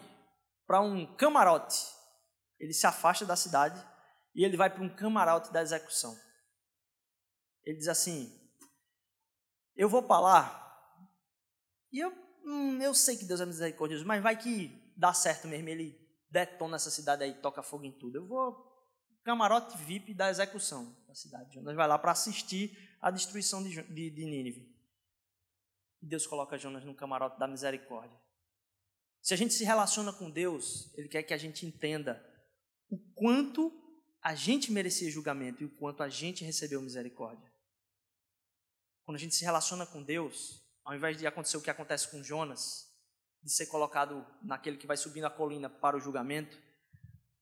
para 0.68 0.82
um 0.82 1.16
camarote. 1.16 1.80
Ele 2.60 2.74
se 2.74 2.86
afasta 2.86 3.26
da 3.26 3.36
cidade 3.36 3.82
e 4.36 4.44
ele 4.44 4.58
vai 4.58 4.70
para 4.70 4.84
um 4.84 4.94
camarote 4.94 5.52
da 5.54 5.62
execução. 5.62 6.16
Ele 7.64 7.78
diz 7.78 7.88
assim: 7.88 8.30
Eu 9.76 9.88
vou 9.88 10.04
para 10.04 10.20
lá 10.20 10.68
e 11.92 12.00
eu, 12.00 12.12
hum, 12.44 12.82
eu 12.82 12.94
sei 12.94 13.16
que 13.16 13.26
Deus 13.26 13.40
é 13.40 13.46
misericordioso, 13.46 14.06
mas 14.06 14.22
vai 14.22 14.38
que 14.38 14.94
dá 14.98 15.14
certo 15.14 15.48
mesmo. 15.48 15.70
Ele 15.70 15.98
detona 16.30 16.76
essa 16.76 16.92
cidade 16.92 17.24
aí, 17.24 17.34
toca 17.42 17.64
fogo 17.64 17.86
em 17.86 17.98
tudo. 17.98 18.18
Eu 18.18 18.28
vou 18.28 18.68
camarote 19.28 19.78
VIP 19.80 20.14
da 20.14 20.30
execução 20.30 20.96
da 21.06 21.14
cidade. 21.14 21.54
Jonas 21.54 21.76
vai 21.76 21.86
lá 21.86 22.00
para 22.00 22.14
assistir 22.14 22.96
a 23.02 23.12
destruição 23.12 23.62
de, 23.62 23.84
de, 23.84 24.10
de 24.10 24.26
Nínive. 24.26 24.74
E 26.02 26.08
Deus 26.08 26.26
coloca 26.26 26.58
Jonas 26.58 26.86
no 26.86 26.96
camarote 26.96 27.38
da 27.38 27.46
misericórdia. 27.46 28.18
Se 29.22 29.34
a 29.34 29.38
gente 29.38 29.54
se 29.54 29.66
relaciona 29.66 30.14
com 30.14 30.32
Deus, 30.32 30.94
Ele 30.96 31.10
quer 31.10 31.24
que 31.24 31.34
a 31.34 31.38
gente 31.38 31.66
entenda 31.66 32.26
o 32.90 32.98
quanto 33.16 33.70
a 34.22 34.34
gente 34.34 34.72
merecia 34.72 35.12
julgamento 35.12 35.62
e 35.62 35.66
o 35.66 35.76
quanto 35.76 36.04
a 36.04 36.08
gente 36.08 36.46
recebeu 36.46 36.82
misericórdia. 36.82 37.52
Quando 39.04 39.18
a 39.18 39.20
gente 39.20 39.36
se 39.36 39.44
relaciona 39.44 39.86
com 39.86 40.02
Deus, 40.02 40.64
ao 40.86 40.96
invés 40.96 41.18
de 41.18 41.28
acontecer 41.28 41.58
o 41.58 41.62
que 41.62 41.70
acontece 41.70 42.10
com 42.10 42.24
Jonas, 42.24 42.96
de 43.44 43.52
ser 43.52 43.66
colocado 43.66 44.26
naquele 44.42 44.78
que 44.78 44.88
vai 44.88 44.96
subindo 44.96 45.26
a 45.26 45.30
colina 45.30 45.70
para 45.70 45.98
o 45.98 46.00
julgamento, 46.00 46.58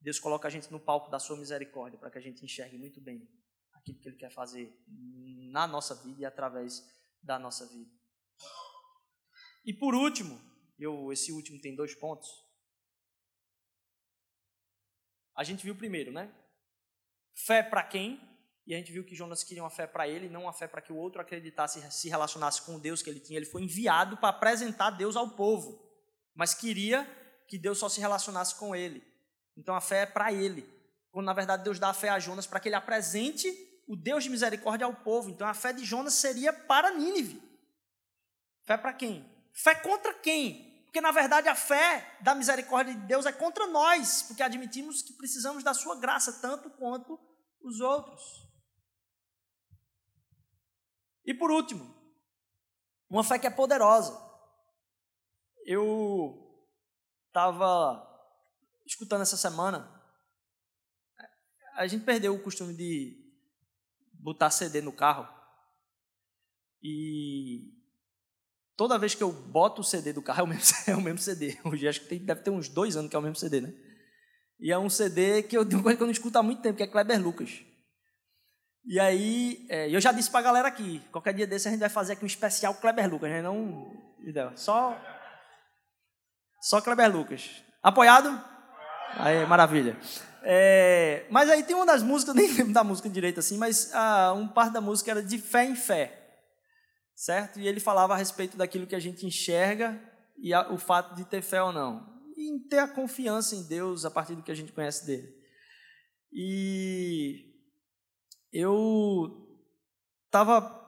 Deus 0.06 0.20
coloca 0.20 0.48
a 0.48 0.52
gente 0.52 0.72
no 0.72 0.80
palco 0.80 1.10
da 1.10 1.18
sua 1.18 1.36
misericórdia 1.36 1.98
para 1.98 2.12
que 2.12 2.20
a 2.20 2.22
gente 2.22 2.46
enxergue 2.46 2.78
muito 2.78 3.02
bem 3.02 3.28
aquilo 3.74 3.98
que 3.98 4.08
Ele 4.08 4.16
quer 4.16 4.30
fazer 4.30 4.72
na 5.52 5.66
nossa 5.66 5.96
vida 5.96 6.22
e 6.22 6.26
através 6.26 6.88
da 7.24 7.40
nossa 7.40 7.66
vida. 7.66 7.90
E 9.66 9.74
por 9.74 9.96
último, 9.96 10.40
eu, 10.78 11.12
esse 11.12 11.32
último 11.32 11.60
tem 11.60 11.76
dois 11.76 11.96
pontos. 11.96 12.30
A 15.36 15.44
gente 15.44 15.64
viu 15.64 15.76
primeiro, 15.76 16.12
né? 16.12 16.32
Fé 17.34 17.64
para 17.64 17.82
quem? 17.82 18.22
E 18.68 18.76
a 18.76 18.78
gente 18.78 18.92
viu 18.92 19.04
que 19.04 19.16
Jonas 19.16 19.44
queria 19.44 19.64
uma 19.64 19.72
fé 19.72 19.88
para 19.88 20.08
ele, 20.08 20.30
não 20.30 20.44
uma 20.44 20.54
fé 20.54 20.68
para 20.68 20.84
que 20.84 20.94
o 20.94 20.98
outro 20.98 21.20
acreditasse, 21.20 21.82
se 21.92 22.10
relacionasse 22.10 22.62
com 22.62 22.80
Deus 22.80 23.02
que 23.02 23.10
ele 23.10 23.20
tinha. 23.20 23.40
Ele 23.40 23.48
foi 23.48 23.64
enviado 23.64 24.18
para 24.18 24.30
apresentar 24.30 24.92
Deus 24.92 25.16
ao 25.16 25.32
povo, 25.32 25.84
mas 26.36 26.54
queria 26.54 27.04
que 27.48 27.58
Deus 27.58 27.80
só 27.80 27.90
se 27.90 28.00
relacionasse 28.00 28.54
com 28.54 28.76
ele. 28.76 29.15
Então 29.58 29.76
a 29.76 29.82
fé 29.82 30.04
é 30.04 30.06
para 30.06 30.32
ele. 30.32 30.68
Quando 31.12 31.26
na 31.26 31.34
verdade 31.34 31.64
Deus 31.64 31.80
dá 31.80 31.90
a 31.90 31.94
fé 31.94 32.10
a 32.10 32.20
Jonas 32.20 32.46
para 32.46 32.60
que 32.60 32.68
ele 32.68 32.76
apresente 32.76 33.48
o 33.88 33.96
Deus 33.96 34.24
de 34.24 34.30
misericórdia 34.30 34.86
ao 34.86 34.94
povo. 34.94 35.30
Então 35.30 35.48
a 35.48 35.54
fé 35.54 35.72
de 35.72 35.86
Jonas 35.86 36.14
seria 36.14 36.52
para 36.52 36.92
Nínive. 36.92 37.42
Fé 38.66 38.78
para 38.78 38.94
quem? 38.94 39.26
Fé 39.54 39.76
contra 39.76 40.14
quem? 40.14 40.84
Porque 40.86 41.00
na 41.00 41.12
verdade 41.12 41.48
a 41.48 41.56
fé 41.56 42.18
da 42.22 42.34
misericórdia 42.34 42.94
de 42.94 43.02
Deus 43.02 43.26
é 43.26 43.32
contra 43.32 43.68
nós, 43.68 44.24
porque 44.24 44.42
admitimos 44.42 45.02
que 45.02 45.14
precisamos 45.14 45.64
da 45.64 45.74
sua 45.74 45.96
graça 46.00 46.42
tanto 46.42 46.70
quanto 46.72 47.20
os 47.62 47.80
outros. 47.80 48.22
E 51.26 51.34
por 51.34 51.52
último, 51.52 51.96
uma 53.10 53.24
fé 53.24 53.40
que 53.40 53.48
é 53.48 53.50
poderosa. 53.50 54.14
Eu 55.66 56.64
estava 57.28 58.15
escutando 58.86 59.22
essa 59.22 59.38
semana, 59.38 59.92
a 61.76 61.88
gente 61.88 62.06
perdeu 62.06 62.34
o 62.36 62.42
costume 62.42 62.76
de 62.76 63.18
botar 64.14 64.50
CD 64.50 64.82
no 64.82 64.94
carro. 64.94 65.28
E 66.82 67.76
Toda 68.78 68.98
vez 68.98 69.16
que 69.16 69.24
eu 69.24 69.32
boto 69.32 69.82
o 69.82 69.84
CD 69.84 70.12
do 70.12 70.22
carro, 70.22 70.42
é 70.42 70.44
o 70.44 70.48
mesmo, 70.48 70.76
é 70.88 70.96
o 70.96 71.02
mesmo 71.02 71.20
CD. 71.20 71.58
Hoje 71.64 71.88
acho 71.88 72.02
que 72.02 72.08
tem, 72.08 72.20
deve 72.20 72.42
ter 72.42 72.50
uns 72.50 72.68
dois 72.68 72.98
anos 72.98 73.10
que 73.10 73.16
é 73.16 73.20
o 73.20 73.22
mesmo 73.22 73.36
CD, 73.36 73.62
né? 73.62 73.74
E 74.60 74.72
é 74.72 74.78
um 74.78 74.90
CD 74.90 75.44
que 75.44 75.58
eu, 75.58 75.66
que 75.66 75.76
eu 75.76 76.08
não 76.08 76.12
escuto 76.12 76.38
há 76.38 76.44
muito 76.44 76.62
tempo, 76.62 76.78
que 76.78 76.84
é 76.84 76.88
Kleber 76.88 77.22
Lucas. 77.22 77.62
E 78.86 79.00
aí, 79.00 79.66
é, 79.70 79.90
eu 79.90 80.00
já 80.00 80.12
disse 80.12 80.30
pra 80.30 80.42
galera 80.42 80.68
aqui, 80.68 81.02
qualquer 81.12 81.34
dia 81.34 81.48
desse 81.48 81.68
a 81.68 81.72
gente 81.72 81.80
vai 81.80 81.90
fazer 81.90 82.14
aqui 82.14 82.24
um 82.24 82.28
especial 82.28 82.76
Kleber 82.76 83.10
Lucas, 83.10 83.30
né? 83.30 83.42
Não, 83.42 83.92
só, 84.56 85.02
só 86.62 86.82
Kleber 86.82 87.14
Lucas. 87.14 87.64
Apoiado? 87.82 88.30
Aí, 89.18 89.46
maravilha. 89.46 89.98
É, 90.44 91.26
mas 91.30 91.50
aí 91.50 91.64
tem 91.64 91.76
uma 91.76 91.86
das 91.86 92.04
músicas, 92.04 92.34
nem 92.36 92.52
lembro 92.52 92.74
da 92.74 92.84
música 92.84 93.10
direito 93.10 93.40
assim, 93.40 93.58
mas 93.58 93.92
ah, 93.94 94.34
um 94.34 94.48
parte 94.48 94.74
da 94.74 94.82
música 94.82 95.12
era 95.12 95.24
de 95.24 95.38
fé 95.38 95.66
em 95.66 95.76
fé 95.76 96.26
certo? 97.16 97.60
E 97.60 97.68
ele 97.68 97.80
falava 97.80 98.14
a 98.14 98.18
respeito 98.18 98.58
daquilo 98.58 98.86
que 98.86 98.96
a 98.96 99.00
gente 99.00 99.26
enxerga 99.26 100.00
e 100.38 100.54
a, 100.54 100.72
o 100.72 100.78
fato 100.78 101.16
de 101.16 101.24
ter 101.24 101.42
fé 101.42 101.64
ou 101.64 101.72
não. 101.72 102.14
E 102.36 102.60
ter 102.68 102.80
a 102.80 102.88
confiança 102.88 103.56
em 103.56 103.64
Deus 103.64 104.04
a 104.04 104.12
partir 104.12 104.36
do 104.36 104.44
que 104.44 104.52
a 104.52 104.56
gente 104.56 104.74
conhece 104.74 105.06
dele. 105.06 105.34
E 106.32 107.54
eu 108.52 109.48
estava 110.26 110.84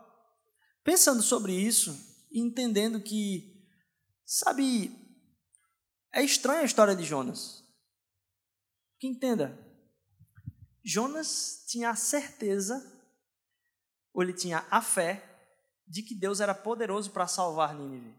pensando 0.84 1.22
sobre 1.22 1.54
isso 1.54 2.06
entendendo 2.32 3.00
que, 3.00 3.66
sabe, 4.26 4.94
é 6.14 6.22
estranha 6.22 6.62
a 6.62 6.66
história 6.66 6.96
de 6.96 7.06
Jonas. 7.06 7.64
Que 9.00 9.08
entenda, 9.08 9.58
Jonas 10.84 11.66
tinha 11.68 11.90
a 11.90 11.96
certeza, 11.96 12.76
ou 14.14 14.24
ele 14.24 14.34
tinha 14.34 14.66
a 14.72 14.82
fé, 14.82 15.24
de 15.88 16.02
que 16.02 16.16
Deus 16.16 16.40
era 16.40 16.56
poderoso 16.56 17.12
para 17.12 17.28
salvar 17.28 17.76
Nínive. 17.76 18.14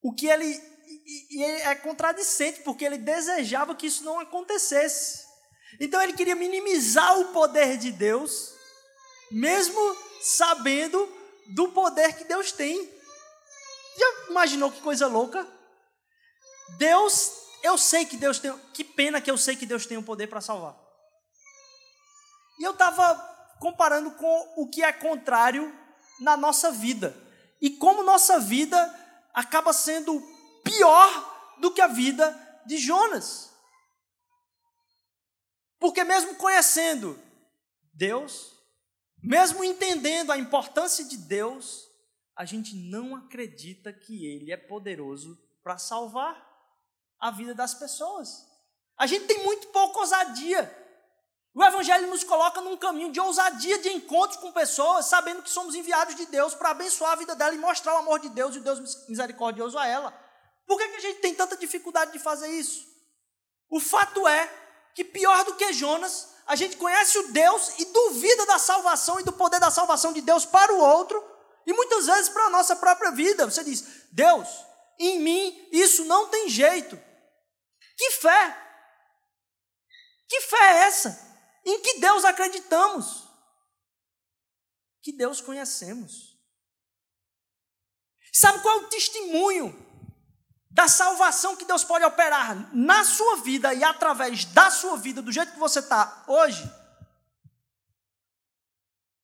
O 0.00 0.14
que 0.14 0.26
ele 0.26 0.46
e, 0.46 1.38
e 1.38 1.44
é 1.44 1.74
contradicente, 1.74 2.60
porque 2.60 2.84
ele 2.84 2.98
desejava 2.98 3.74
que 3.74 3.86
isso 3.86 4.04
não 4.04 4.20
acontecesse. 4.20 5.26
Então 5.80 6.00
ele 6.02 6.14
queria 6.14 6.34
minimizar 6.34 7.18
o 7.20 7.32
poder 7.32 7.76
de 7.76 7.92
Deus, 7.92 8.54
mesmo 9.30 9.78
sabendo 10.20 11.08
do 11.48 11.68
poder 11.68 12.16
que 12.16 12.24
Deus 12.24 12.52
tem. 12.52 12.76
Já 13.98 14.30
imaginou 14.30 14.70
que 14.70 14.80
coisa 14.80 15.06
louca? 15.06 15.46
Deus, 16.76 17.32
eu 17.62 17.78
sei 17.78 18.04
que 18.04 18.16
Deus 18.16 18.38
tem, 18.38 18.56
que 18.74 18.84
pena 18.84 19.20
que 19.20 19.30
eu 19.30 19.38
sei 19.38 19.56
que 19.56 19.66
Deus 19.66 19.86
tem 19.86 19.96
o 19.96 20.02
poder 20.02 20.26
para 20.26 20.40
salvar. 20.40 20.76
E 22.58 22.64
eu 22.64 22.72
estava 22.72 23.14
comparando 23.60 24.10
com 24.12 24.54
o 24.56 24.68
que 24.68 24.82
é 24.82 24.92
contrário 24.92 25.72
na 26.20 26.36
nossa 26.36 26.70
vida. 26.70 27.16
E 27.60 27.70
como 27.70 28.02
nossa 28.02 28.38
vida 28.38 28.76
acaba 29.32 29.72
sendo 29.72 30.20
pior 30.64 31.56
do 31.60 31.72
que 31.72 31.80
a 31.80 31.86
vida 31.86 32.62
de 32.66 32.76
Jonas. 32.76 33.52
Porque, 35.78 36.02
mesmo 36.02 36.34
conhecendo 36.36 37.18
Deus, 37.94 38.52
mesmo 39.22 39.62
entendendo 39.62 40.32
a 40.32 40.38
importância 40.38 41.04
de 41.04 41.16
Deus, 41.16 41.88
a 42.36 42.44
gente 42.44 42.74
não 42.90 43.16
acredita 43.16 43.92
que 43.92 44.26
Ele 44.26 44.52
é 44.52 44.56
poderoso 44.56 45.36
para 45.62 45.78
salvar 45.78 46.47
a 47.20 47.30
vida 47.30 47.54
das 47.54 47.74
pessoas. 47.74 48.46
A 48.96 49.06
gente 49.06 49.26
tem 49.26 49.42
muito 49.44 49.68
pouca 49.68 50.00
ousadia 50.00 50.78
o 51.58 51.64
Evangelho 51.64 52.06
nos 52.06 52.22
coloca 52.22 52.60
num 52.60 52.76
caminho 52.76 53.10
de 53.10 53.18
ousadia 53.18 53.78
de 53.78 53.88
encontros 53.88 54.38
com 54.38 54.52
pessoas, 54.52 55.06
sabendo 55.06 55.42
que 55.42 55.50
somos 55.50 55.74
enviados 55.74 56.14
de 56.14 56.24
Deus 56.26 56.54
para 56.54 56.70
abençoar 56.70 57.14
a 57.14 57.16
vida 57.16 57.34
dela 57.34 57.52
e 57.52 57.58
mostrar 57.58 57.94
o 57.94 57.98
amor 57.98 58.20
de 58.20 58.28
Deus 58.28 58.54
e 58.54 58.58
o 58.58 58.62
Deus 58.62 59.08
misericordioso 59.08 59.76
a 59.76 59.84
ela. 59.84 60.12
Por 60.68 60.78
que, 60.78 60.86
que 60.86 60.96
a 60.96 61.00
gente 61.00 61.18
tem 61.18 61.34
tanta 61.34 61.56
dificuldade 61.56 62.12
de 62.12 62.20
fazer 62.20 62.46
isso? 62.46 62.86
O 63.68 63.80
fato 63.80 64.28
é 64.28 64.48
que, 64.94 65.02
pior 65.02 65.44
do 65.44 65.56
que 65.56 65.72
Jonas, 65.72 66.28
a 66.46 66.54
gente 66.54 66.76
conhece 66.76 67.18
o 67.18 67.32
Deus 67.32 67.76
e 67.80 67.86
duvida 67.86 68.46
da 68.46 68.60
salvação 68.60 69.18
e 69.18 69.24
do 69.24 69.32
poder 69.32 69.58
da 69.58 69.72
salvação 69.72 70.12
de 70.12 70.20
Deus 70.20 70.44
para 70.46 70.72
o 70.72 70.78
outro, 70.78 71.20
e 71.66 71.72
muitas 71.72 72.06
vezes 72.06 72.28
para 72.28 72.44
a 72.44 72.50
nossa 72.50 72.76
própria 72.76 73.10
vida. 73.10 73.46
Você 73.46 73.64
diz: 73.64 73.84
Deus, 74.12 74.48
em 74.96 75.18
mim 75.18 75.68
isso 75.72 76.04
não 76.04 76.28
tem 76.28 76.48
jeito. 76.48 77.07
Que 77.98 78.12
fé! 78.12 78.56
Que 80.26 80.40
fé 80.40 80.56
é 80.56 80.86
essa? 80.86 81.28
Em 81.66 81.82
que 81.82 82.00
Deus 82.00 82.24
acreditamos? 82.24 83.28
que 85.08 85.12
Deus 85.12 85.40
conhecemos. 85.40 86.38
Sabe 88.30 88.60
qual 88.60 88.80
é 88.80 88.82
o 88.82 88.88
testemunho 88.88 89.74
da 90.70 90.86
salvação 90.86 91.56
que 91.56 91.64
Deus 91.64 91.82
pode 91.82 92.04
operar 92.04 92.74
na 92.76 93.04
sua 93.04 93.36
vida 93.36 93.72
e 93.72 93.82
através 93.82 94.44
da 94.44 94.70
sua 94.70 94.98
vida, 94.98 95.22
do 95.22 95.32
jeito 95.32 95.52
que 95.52 95.58
você 95.58 95.78
está 95.78 96.24
hoje? 96.28 96.62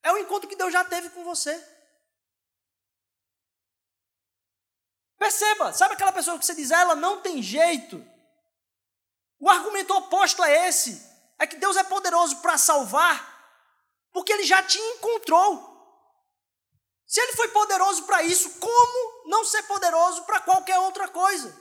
É 0.02 0.10
o 0.10 0.16
encontro 0.16 0.48
que 0.48 0.56
Deus 0.56 0.72
já 0.72 0.82
teve 0.84 1.10
com 1.10 1.22
você. 1.22 1.54
Perceba, 5.18 5.70
sabe 5.74 5.94
aquela 5.94 6.12
pessoa 6.12 6.38
que 6.38 6.46
você 6.46 6.54
diz, 6.54 6.70
ela 6.70 6.94
não 6.94 7.20
tem 7.20 7.42
jeito? 7.42 8.02
O 9.44 9.50
argumento 9.50 9.92
oposto 9.92 10.42
é 10.42 10.68
esse: 10.68 11.06
é 11.38 11.46
que 11.46 11.56
Deus 11.56 11.76
é 11.76 11.84
poderoso 11.84 12.36
para 12.40 12.56
salvar, 12.56 13.14
porque 14.10 14.32
Ele 14.32 14.42
já 14.42 14.62
te 14.62 14.78
encontrou. 14.78 15.70
Se 17.06 17.20
Ele 17.20 17.34
foi 17.34 17.48
poderoso 17.48 18.04
para 18.04 18.22
isso, 18.22 18.58
como 18.58 19.28
não 19.28 19.44
ser 19.44 19.62
poderoso 19.64 20.24
para 20.24 20.40
qualquer 20.40 20.78
outra 20.78 21.08
coisa? 21.08 21.54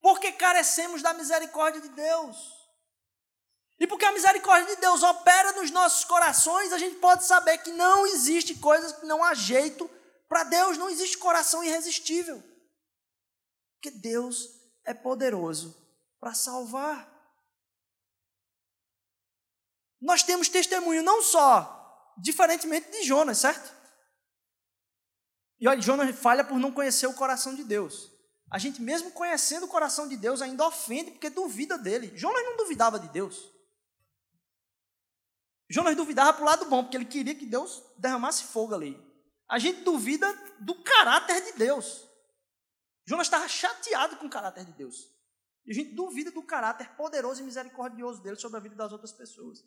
Porque 0.00 0.32
carecemos 0.32 1.02
da 1.02 1.14
misericórdia 1.14 1.80
de 1.80 1.90
Deus. 1.90 2.36
E 3.78 3.86
porque 3.86 4.04
a 4.04 4.10
misericórdia 4.10 4.74
de 4.74 4.80
Deus 4.80 5.04
opera 5.04 5.52
nos 5.52 5.70
nossos 5.70 6.04
corações, 6.04 6.72
a 6.72 6.78
gente 6.78 6.96
pode 6.96 7.24
saber 7.24 7.58
que 7.58 7.70
não 7.70 8.08
existe 8.08 8.56
coisas 8.56 8.90
que 8.90 9.06
não 9.06 9.22
há 9.22 9.34
jeito 9.34 9.88
para 10.28 10.42
Deus, 10.42 10.76
não 10.76 10.90
existe 10.90 11.16
coração 11.16 11.62
irresistível. 11.62 12.42
Porque 13.74 13.92
Deus 13.92 14.48
é 14.84 14.92
poderoso 14.92 15.80
para 16.22 16.34
salvar. 16.34 17.12
Nós 20.00 20.22
temos 20.22 20.48
testemunho 20.48 21.02
não 21.02 21.20
só, 21.20 22.14
diferentemente 22.16 22.92
de 22.92 23.02
Jonas, 23.02 23.38
certo? 23.38 23.74
E 25.58 25.66
olha, 25.66 25.80
Jonas 25.80 26.16
falha 26.16 26.44
por 26.44 26.60
não 26.60 26.70
conhecer 26.70 27.08
o 27.08 27.14
coração 27.14 27.56
de 27.56 27.64
Deus. 27.64 28.08
A 28.48 28.56
gente, 28.56 28.80
mesmo 28.80 29.10
conhecendo 29.10 29.66
o 29.66 29.68
coração 29.68 30.06
de 30.06 30.16
Deus, 30.16 30.40
ainda 30.40 30.64
ofende 30.64 31.10
porque 31.10 31.28
duvida 31.28 31.76
dele. 31.76 32.16
Jonas 32.16 32.44
não 32.44 32.56
duvidava 32.56 33.00
de 33.00 33.08
Deus. 33.08 33.50
Jonas 35.68 35.96
duvidava 35.96 36.34
para 36.34 36.42
o 36.42 36.46
lado 36.46 36.66
bom, 36.66 36.84
porque 36.84 36.96
ele 36.96 37.04
queria 37.04 37.34
que 37.34 37.46
Deus 37.46 37.82
derramasse 37.98 38.44
fogo 38.44 38.76
ali. 38.76 38.96
A 39.48 39.58
gente 39.58 39.82
duvida 39.82 40.32
do 40.60 40.84
caráter 40.84 41.42
de 41.46 41.58
Deus. 41.58 42.06
Jonas 43.04 43.26
estava 43.26 43.48
chateado 43.48 44.16
com 44.18 44.26
o 44.26 44.30
caráter 44.30 44.64
de 44.64 44.72
Deus. 44.72 45.11
E 45.64 45.70
a 45.70 45.74
gente 45.74 45.94
duvida 45.94 46.30
do 46.30 46.42
caráter 46.42 46.88
poderoso 46.96 47.40
e 47.40 47.44
misericordioso 47.44 48.22
dele 48.22 48.36
sobre 48.36 48.58
a 48.58 48.60
vida 48.60 48.74
das 48.74 48.92
outras 48.92 49.12
pessoas. 49.12 49.64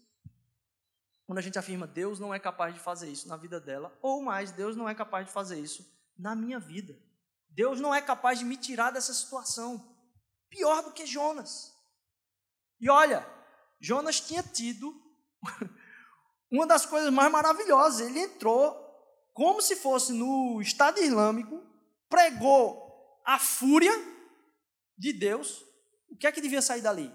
Quando 1.26 1.40
a 1.40 1.42
gente 1.42 1.58
afirma 1.58 1.88
Deus 1.88 2.20
não 2.20 2.34
é 2.34 2.40
capaz 2.40 2.74
de 2.74 2.80
fazer 2.80 3.10
isso 3.10 3.28
na 3.28 3.38
vida 3.38 3.60
dela, 3.60 3.98
ou 4.02 4.22
mais, 4.22 4.52
Deus 4.52 4.76
não 4.76 4.88
é 4.88 4.94
capaz 4.94 5.26
de 5.26 5.32
fazer 5.32 5.60
isso 5.60 5.86
na 6.18 6.36
minha 6.36 6.60
vida. 6.60 6.98
Deus 7.50 7.80
não 7.80 7.96
é 7.96 8.02
capaz 8.02 8.40
de 8.40 8.46
me 8.46 8.58
tirar 8.58 8.92
dessa 8.92 9.14
situação. 9.14 9.96
Pior 10.50 10.84
do 10.84 10.92
que 10.92 11.06
Jonas. 11.06 11.74
E 12.80 12.90
olha, 12.90 13.26
Jonas 13.80 14.20
tinha 14.20 14.44
tido 14.44 14.94
uma 16.52 16.68
das 16.68 16.86
coisas 16.86 17.12
mais 17.12 17.32
maravilhosas. 17.32 18.08
Ele 18.08 18.20
entrou 18.20 18.84
como 19.34 19.62
se 19.62 19.76
fosse 19.78 20.14
no 20.14 20.62
Estado 20.62 21.00
Islâmico, 21.00 21.62
pregou 22.10 23.22
a 23.26 23.40
fúria 23.40 23.94
de 24.98 25.12
Deus 25.12 25.64
o 26.10 26.18
que 26.18 26.28
é 26.28 26.32
que 26.32 26.42
devia 26.42 26.62
sair 26.62 26.82
dali? 26.82 27.12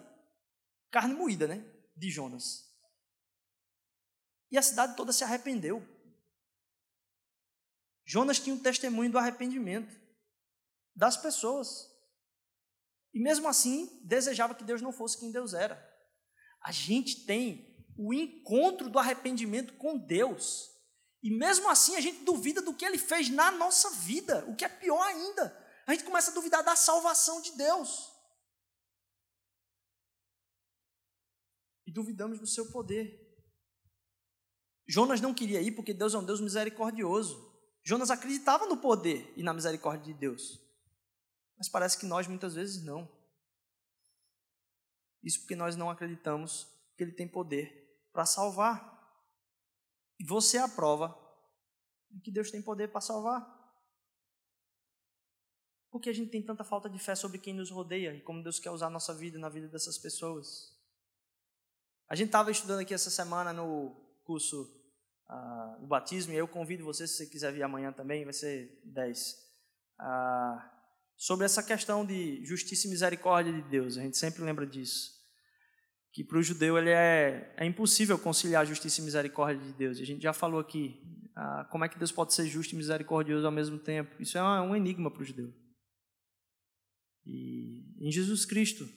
Carne 0.90 1.14
moída, 1.14 1.46
né? 1.46 1.64
De 1.96 2.10
Jonas. 2.10 2.70
E 4.50 4.58
a 4.58 4.62
cidade 4.62 4.96
toda 4.96 5.12
se 5.12 5.22
arrependeu. 5.22 5.86
Jonas 8.04 8.40
tinha 8.40 8.54
um 8.54 8.58
testemunho 8.58 9.12
do 9.12 9.18
arrependimento 9.18 9.96
das 10.94 11.16
pessoas. 11.16 11.88
E 13.14 13.20
mesmo 13.20 13.48
assim, 13.48 14.00
desejava 14.04 14.54
que 14.54 14.64
Deus 14.64 14.82
não 14.82 14.92
fosse 14.92 15.18
quem 15.18 15.30
Deus 15.30 15.54
era. 15.54 15.78
A 16.62 16.72
gente 16.72 17.24
tem 17.24 17.70
o 17.96 18.12
encontro 18.12 18.88
do 18.88 18.98
arrependimento 18.98 19.74
com 19.74 19.96
Deus. 19.96 20.70
E 21.22 21.30
mesmo 21.30 21.68
assim, 21.68 21.96
a 21.96 22.00
gente 22.00 22.24
duvida 22.24 22.62
do 22.62 22.74
que 22.74 22.84
ele 22.84 22.98
fez 22.98 23.28
na 23.28 23.50
nossa 23.50 23.90
vida, 23.90 24.44
o 24.48 24.56
que 24.56 24.64
é 24.64 24.68
pior 24.68 25.02
ainda. 25.02 25.56
A 25.86 25.92
gente 25.92 26.04
começa 26.04 26.30
a 26.30 26.34
duvidar 26.34 26.62
da 26.62 26.74
salvação 26.74 27.40
de 27.42 27.52
Deus. 27.52 28.09
E 31.90 31.92
duvidamos 31.92 32.38
do 32.38 32.46
seu 32.46 32.70
poder. 32.70 33.20
Jonas 34.86 35.20
não 35.20 35.34
queria 35.34 35.60
ir 35.60 35.72
porque 35.72 35.92
Deus 35.92 36.14
é 36.14 36.18
um 36.18 36.24
Deus 36.24 36.40
misericordioso. 36.40 37.52
Jonas 37.82 38.12
acreditava 38.12 38.64
no 38.66 38.76
poder 38.76 39.32
e 39.36 39.42
na 39.42 39.52
misericórdia 39.52 40.14
de 40.14 40.18
Deus. 40.18 40.60
Mas 41.58 41.68
parece 41.68 41.98
que 41.98 42.06
nós 42.06 42.28
muitas 42.28 42.54
vezes 42.54 42.84
não. 42.84 43.10
Isso 45.20 45.40
porque 45.40 45.56
nós 45.56 45.74
não 45.74 45.90
acreditamos 45.90 46.64
que 46.96 47.02
Ele 47.02 47.12
tem 47.12 47.26
poder 47.26 47.68
para 48.12 48.24
salvar. 48.24 48.96
E 50.18 50.24
você 50.24 50.58
é 50.58 50.62
a 50.62 50.68
prova 50.68 51.08
de 52.08 52.20
que 52.20 52.30
Deus 52.30 52.52
tem 52.52 52.62
poder 52.62 52.88
para 52.92 53.00
salvar. 53.00 53.58
Por 55.90 56.00
que 56.00 56.08
a 56.08 56.14
gente 56.14 56.30
tem 56.30 56.44
tanta 56.44 56.62
falta 56.62 56.88
de 56.88 57.00
fé 57.00 57.16
sobre 57.16 57.38
quem 57.38 57.52
nos 57.52 57.70
rodeia 57.70 58.14
e 58.14 58.22
como 58.22 58.44
Deus 58.44 58.60
quer 58.60 58.70
usar 58.70 58.86
a 58.86 58.90
nossa 58.90 59.12
vida 59.12 59.40
na 59.40 59.48
vida 59.48 59.66
dessas 59.66 59.98
pessoas? 59.98 60.79
A 62.10 62.16
gente 62.16 62.26
estava 62.26 62.50
estudando 62.50 62.80
aqui 62.80 62.92
essa 62.92 63.08
semana 63.08 63.52
no 63.52 63.94
curso 64.24 64.62
uh, 65.30 65.80
do 65.80 65.86
batismo, 65.86 66.32
e 66.32 66.36
eu 66.36 66.48
convido 66.48 66.82
você, 66.82 67.06
se 67.06 67.18
você 67.18 67.26
quiser 67.26 67.52
vir 67.52 67.62
amanhã 67.62 67.92
também, 67.92 68.24
vai 68.24 68.32
ser 68.32 68.82
10. 68.84 69.30
Uh, 69.30 69.36
ah, 70.00 70.72
sobre 71.16 71.46
essa 71.46 71.62
questão 71.62 72.04
de 72.04 72.44
justiça 72.44 72.88
e 72.88 72.90
misericórdia 72.90 73.52
de 73.52 73.62
Deus, 73.62 73.96
a 73.96 74.00
gente 74.02 74.18
sempre 74.18 74.42
lembra 74.42 74.66
disso. 74.66 75.12
Que 76.12 76.24
para 76.24 76.38
o 76.38 76.42
judeu 76.42 76.76
ele 76.76 76.90
é, 76.90 77.54
é 77.56 77.64
impossível 77.64 78.18
conciliar 78.18 78.66
justiça 78.66 79.00
e 79.00 79.04
misericórdia 79.04 79.64
de 79.64 79.72
Deus. 79.72 80.00
A 80.00 80.04
gente 80.04 80.20
já 80.20 80.32
falou 80.32 80.58
aqui 80.58 81.00
uh, 81.36 81.70
como 81.70 81.84
é 81.84 81.88
que 81.88 81.96
Deus 81.96 82.10
pode 82.10 82.34
ser 82.34 82.44
justo 82.48 82.74
e 82.74 82.76
misericordioso 82.76 83.46
ao 83.46 83.52
mesmo 83.52 83.78
tempo. 83.78 84.20
Isso 84.20 84.36
é 84.36 84.60
um 84.60 84.74
enigma 84.74 85.12
para 85.12 85.22
o 85.22 85.24
judeu. 85.24 85.54
E 87.24 88.04
em 88.04 88.10
Jesus 88.10 88.44
Cristo, 88.44 88.88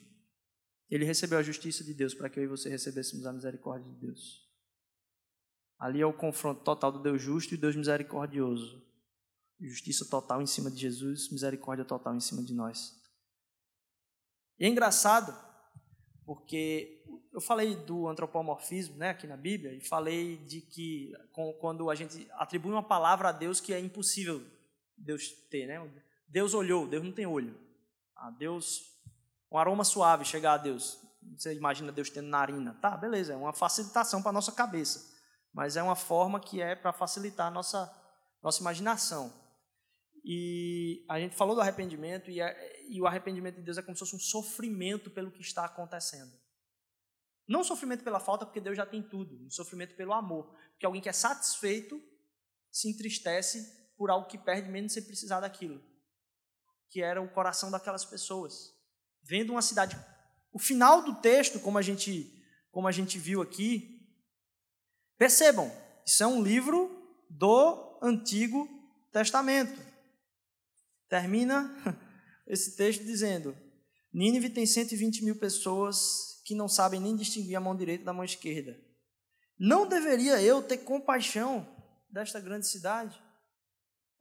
ele 0.94 1.06
recebeu 1.06 1.40
a 1.40 1.44
justiça 1.44 1.84
de 1.84 1.92
Deus 1.92 2.14
para 2.14 2.30
que 2.30 2.40
eu 2.40 2.44
e 2.44 2.48
você 2.48 2.70
recebêssemos 2.70 3.26
a 3.26 3.34
misericórdia 3.34 3.92
de 3.92 4.00
Deus. 4.00 4.48
Ali 5.80 6.00
é 6.00 6.06
o 6.06 6.14
confronto 6.14 6.64
total 6.64 6.92
do 6.92 7.02
Deus 7.02 7.20
justo 7.20 7.56
e 7.56 7.58
Deus 7.58 7.76
misericordioso. 7.76 8.80
Justiça 9.60 10.08
total 10.08 10.40
em 10.40 10.46
cima 10.46 10.70
de 10.70 10.80
Jesus, 10.80 11.32
misericórdia 11.32 11.84
total 11.84 12.16
em 12.16 12.20
cima 12.20 12.44
de 12.44 12.54
nós. 12.54 12.94
E 14.60 14.66
é 14.66 14.68
engraçado, 14.68 15.36
porque 16.26 17.04
eu 17.34 17.42
falei 17.42 17.76
do 17.76 18.08
antropomorfismo 18.08 18.96
né, 18.96 19.10
aqui 19.10 19.26
na 19.26 19.36
Bíblia, 19.36 19.74
e 19.74 19.82
falei 19.82 20.38
de 20.46 20.62
que 20.62 21.12
quando 21.60 21.90
a 21.90 21.96
gente 21.96 22.30
atribui 22.34 22.72
uma 22.72 22.88
palavra 22.88 23.30
a 23.30 23.32
Deus 23.32 23.60
que 23.60 23.74
é 23.74 23.80
impossível 23.80 24.46
Deus 24.96 25.32
ter. 25.50 25.66
Né? 25.66 26.04
Deus 26.28 26.54
olhou, 26.54 26.88
Deus 26.88 27.04
não 27.04 27.12
tem 27.12 27.26
olho. 27.26 27.60
Ah, 28.16 28.30
Deus 28.30 28.93
um 29.54 29.58
aroma 29.58 29.84
suave 29.84 30.26
chegar 30.26 30.54
a 30.54 30.58
Deus. 30.58 31.00
Você 31.38 31.54
imagina 31.54 31.92
Deus 31.92 32.10
tendo 32.10 32.28
narina. 32.28 32.74
Tá, 32.82 32.98
beleza, 32.98 33.34
é 33.34 33.36
uma 33.36 33.54
facilitação 33.54 34.22
para 34.22 34.32
a 34.32 34.34
nossa 34.34 34.52
cabeça. 34.52 35.14
Mas 35.54 35.78
é 35.78 35.84
uma 35.84 35.96
forma 35.96 36.40
que 36.40 36.60
é 36.60 36.76
para 36.76 36.92
facilitar 36.92 37.48
a 37.48 37.52
nossa, 37.52 37.94
nossa 38.42 38.60
imaginação. 38.60 39.32
E 40.26 41.06
a 41.08 41.20
gente 41.20 41.36
falou 41.36 41.54
do 41.54 41.62
arrependimento, 41.62 42.32
e, 42.32 42.42
é, 42.42 42.86
e 42.90 43.00
o 43.00 43.06
arrependimento 43.06 43.58
de 43.58 43.62
Deus 43.62 43.78
é 43.78 43.84
como 43.84 43.96
se 43.96 44.00
fosse 44.00 44.16
um 44.16 44.20
sofrimento 44.20 45.12
pelo 45.12 45.32
que 45.32 45.42
está 45.42 45.66
acontecendo. 45.66 46.32
Não 47.48 47.64
sofrimento 47.64 48.04
pela 48.04 48.20
falta, 48.20 48.46
porque 48.46 48.62
Deus 48.62 48.76
já 48.76 48.86
tem 48.86 49.04
tudo. 49.04 49.46
Um 49.46 49.52
sofrimento 49.52 49.96
pelo 49.96 50.14
amor. 50.14 50.56
Porque 50.72 50.86
alguém 50.86 51.02
que 51.02 51.10
é 51.10 51.14
satisfeito 51.14 52.02
se 52.72 52.90
entristece 52.90 53.92
por 53.98 54.10
algo 54.10 54.28
que 54.28 54.38
perde 54.38 54.70
menos 54.70 54.94
sem 54.94 55.04
precisar 55.04 55.42
daquilo. 55.42 55.84
Que 56.90 57.04
era 57.04 57.22
o 57.22 57.30
coração 57.30 57.70
daquelas 57.70 58.06
pessoas 58.06 58.73
vendo 59.24 59.52
uma 59.52 59.62
cidade. 59.62 59.98
O 60.52 60.60
final 60.60 61.04
do 61.04 61.16
texto, 61.16 61.60
como 61.60 61.78
a 61.78 61.82
gente, 61.82 62.32
como 62.72 62.88
a 62.88 62.92
gente 62.92 63.18
viu 63.18 63.42
aqui, 63.42 64.08
percebam, 65.18 65.72
isso 66.06 66.24
é 66.24 66.28
um 66.28 66.44
livro 66.44 66.90
do 67.30 68.00
Antigo 68.02 68.68
Testamento. 69.12 69.80
Termina 71.10 71.74
esse 72.48 72.76
texto 72.76 73.04
dizendo: 73.04 73.56
Nínive 74.14 74.50
tem 74.50 74.66
120 74.66 75.24
mil 75.24 75.36
pessoas 75.38 76.42
que 76.46 76.54
não 76.54 76.68
sabem 76.68 77.00
nem 77.00 77.16
distinguir 77.16 77.56
a 77.56 77.62
mão 77.62 77.76
direita 77.76 78.04
da 78.04 78.14
mão 78.14 78.24
esquerda. 78.24 78.78
Não 79.58 79.88
deveria 79.88 80.42
eu 80.42 80.62
ter 80.62 80.80
compaixão 80.80 81.68
desta 82.12 82.40
grande 82.40 82.68
cidade? 82.68 83.20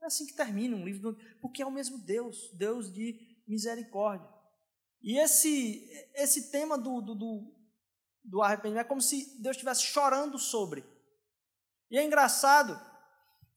É 0.01 0.05
assim 0.05 0.25
que 0.25 0.35
termina 0.35 0.75
um 0.75 0.85
livro, 0.85 1.11
do... 1.11 1.19
porque 1.41 1.61
é 1.61 1.65
o 1.65 1.71
mesmo 1.71 1.97
Deus, 1.97 2.51
Deus 2.53 2.91
de 2.91 3.19
misericórdia. 3.47 4.32
E 5.03 5.19
esse, 5.19 5.85
esse 6.15 6.49
tema 6.49 6.77
do, 6.77 7.01
do, 7.01 7.13
do, 7.13 7.55
do 8.23 8.41
arrependimento 8.41 8.85
é 8.85 8.87
como 8.87 9.01
se 9.01 9.37
Deus 9.41 9.55
estivesse 9.55 9.83
chorando 9.83 10.39
sobre. 10.39 10.83
E 11.91 11.97
é 11.97 12.03
engraçado 12.03 12.79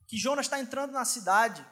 que 0.08 0.18
Jonas 0.18 0.46
está 0.46 0.58
entrando 0.58 0.92
na 0.92 1.04
cidade 1.04 1.64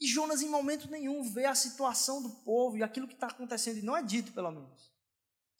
e 0.00 0.06
Jonas, 0.06 0.42
em 0.42 0.48
momento 0.48 0.88
nenhum, 0.88 1.22
vê 1.32 1.44
a 1.44 1.54
situação 1.54 2.22
do 2.22 2.30
povo 2.44 2.76
e 2.76 2.82
aquilo 2.82 3.08
que 3.08 3.14
está 3.14 3.26
acontecendo, 3.26 3.78
e 3.78 3.82
não 3.82 3.96
é 3.96 4.02
dito, 4.02 4.32
pelo 4.32 4.50
menos. 4.50 4.94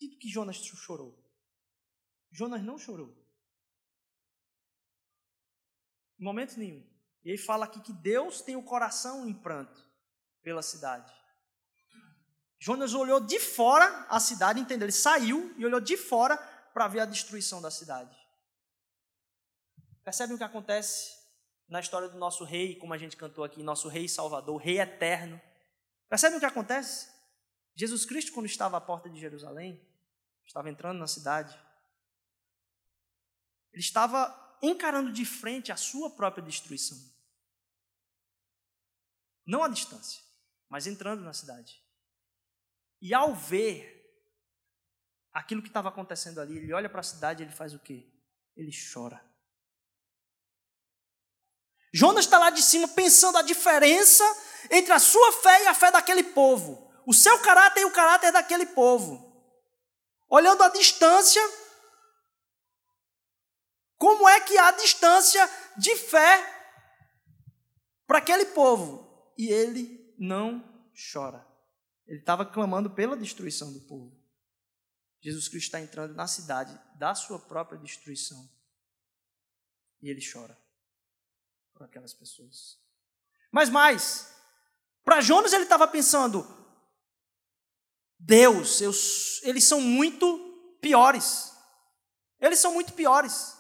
Dito 0.01 0.17
que 0.17 0.29
Jonas 0.29 0.57
chorou. 0.57 1.19
Jonas 2.31 2.63
não 2.63 2.79
chorou. 2.79 3.17
Em 6.21 6.25
momento 6.25 6.57
nenhum. 6.57 6.87
E 7.25 7.31
ele 7.31 7.39
fala 7.39 7.65
aqui 7.65 7.81
que 7.81 7.93
Deus 7.93 8.41
tem 8.41 8.55
o 8.55 8.63
coração 8.63 9.29
em 9.29 9.35
pranto 9.35 9.85
pela 10.41 10.63
cidade. 10.63 11.13
Jonas 12.59 12.93
olhou 12.93 13.21
de 13.21 13.39
fora 13.39 14.07
a 14.09 14.19
cidade, 14.19 14.61
entendeu? 14.61 14.87
Ele 14.87 14.93
saiu 14.93 15.55
e 15.57 15.65
olhou 15.65 15.81
de 15.81 15.97
fora 15.97 16.37
para 16.75 16.89
ver 16.89 17.01
a 17.01 17.07
destruição 17.07 17.63
da 17.63 17.71
cidade. 17.71 18.17
Percebem 20.03 20.35
o 20.35 20.39
que 20.39 20.45
acontece 20.45 21.17
na 21.69 21.81
história 21.81 22.09
do 22.09 22.19
nosso 22.19 22.45
rei, 22.45 22.77
como 22.77 22.95
a 22.95 22.99
gente 22.99 23.17
cantou 23.17 23.45
aqui, 23.45 23.63
nosso 23.63 23.89
rei 23.89 24.09
salvador, 24.09 24.57
rei 24.61 24.81
eterno. 24.81 25.41
Percebem 26.09 26.39
o 26.39 26.41
que 26.41 26.47
acontece? 26.47 27.09
Jesus 27.75 28.05
Cristo, 28.05 28.33
quando 28.33 28.47
estava 28.47 28.77
à 28.77 28.81
porta 28.81 29.09
de 29.09 29.21
Jerusalém, 29.21 29.81
estava 30.45 30.69
entrando 30.71 30.99
na 30.99 31.07
cidade, 31.07 31.57
ele 33.73 33.83
estava 33.83 34.59
encarando 34.63 35.13
de 35.13 35.25
frente 35.25 35.71
a 35.71 35.77
sua 35.77 36.11
própria 36.11 36.43
destruição. 36.43 36.99
Não 39.47 39.63
à 39.63 39.69
distância, 39.69 40.23
mas 40.69 40.87
entrando 40.87 41.23
na 41.23 41.33
cidade. 41.33 41.81
E 43.01 43.15
ao 43.15 43.35
ver 43.35 43.99
aquilo 45.33 45.63
que 45.63 45.69
estava 45.69 45.89
acontecendo 45.89 46.41
ali, 46.41 46.59
ele 46.59 46.73
olha 46.73 46.89
para 46.89 47.01
a 47.01 47.05
cidade 47.05 47.43
e 47.43 47.47
ele 47.47 47.55
faz 47.55 47.75
o 47.75 47.79
quê? 47.79 48.11
Ele 48.57 48.71
chora. 48.93 49.25
Jonas 51.93 52.25
está 52.27 52.39
lá 52.39 52.51
de 52.51 52.63
cima 52.63 52.89
pensando 52.89 53.39
a 53.39 53.43
diferença 53.43 54.25
entre 54.71 54.93
a 54.93 54.99
sua 54.99 55.33
fé 55.33 55.65
e 55.65 55.67
a 55.67 55.75
fé 55.75 55.91
daquele 55.91 56.23
povo, 56.23 56.93
o 57.07 57.15
seu 57.15 57.39
caráter 57.41 57.81
e 57.81 57.85
o 57.85 57.93
caráter 57.93 58.33
daquele 58.33 58.67
povo. 58.67 59.27
Olhando 60.29 60.63
a 60.63 60.69
distância, 60.69 61.41
como 63.97 64.29
é 64.29 64.41
que 64.41 64.59
há 64.59 64.71
distância 64.73 65.49
de 65.77 65.97
fé 65.97 66.55
para 68.07 68.19
aquele 68.19 68.47
povo? 68.47 69.33
E 69.39 69.49
ele 69.49 70.15
não 70.19 70.63
chora. 71.13 71.48
Ele 72.09 72.21
estava 72.21 72.47
clamando 72.47 72.89
pela 72.89 73.15
destruição 73.15 73.71
do 73.71 73.83
povo. 73.83 74.19
Jesus 75.21 75.47
Cristo 75.47 75.67
está 75.67 75.81
entrando 75.81 76.15
na 76.15 76.27
cidade 76.27 76.73
da 76.97 77.15
sua 77.15 77.39
própria 77.39 77.79
destruição. 77.79 78.51
E 80.01 80.09
ele 80.09 80.21
chora 80.27 80.59
por 81.75 81.83
aquelas 81.83 82.15
pessoas. 82.15 82.81
Mas 83.53 83.69
mais, 83.69 84.35
para 85.05 85.21
Jonas 85.21 85.53
ele 85.53 85.65
estava 85.65 85.87
pensando: 85.87 86.47
Deus, 88.19 88.81
eu, 88.81 88.93
eles 89.43 89.65
são 89.65 89.81
muito 89.81 90.79
piores. 90.81 91.53
Eles 92.41 92.59
são 92.59 92.73
muito 92.73 92.95
piores. 92.95 93.55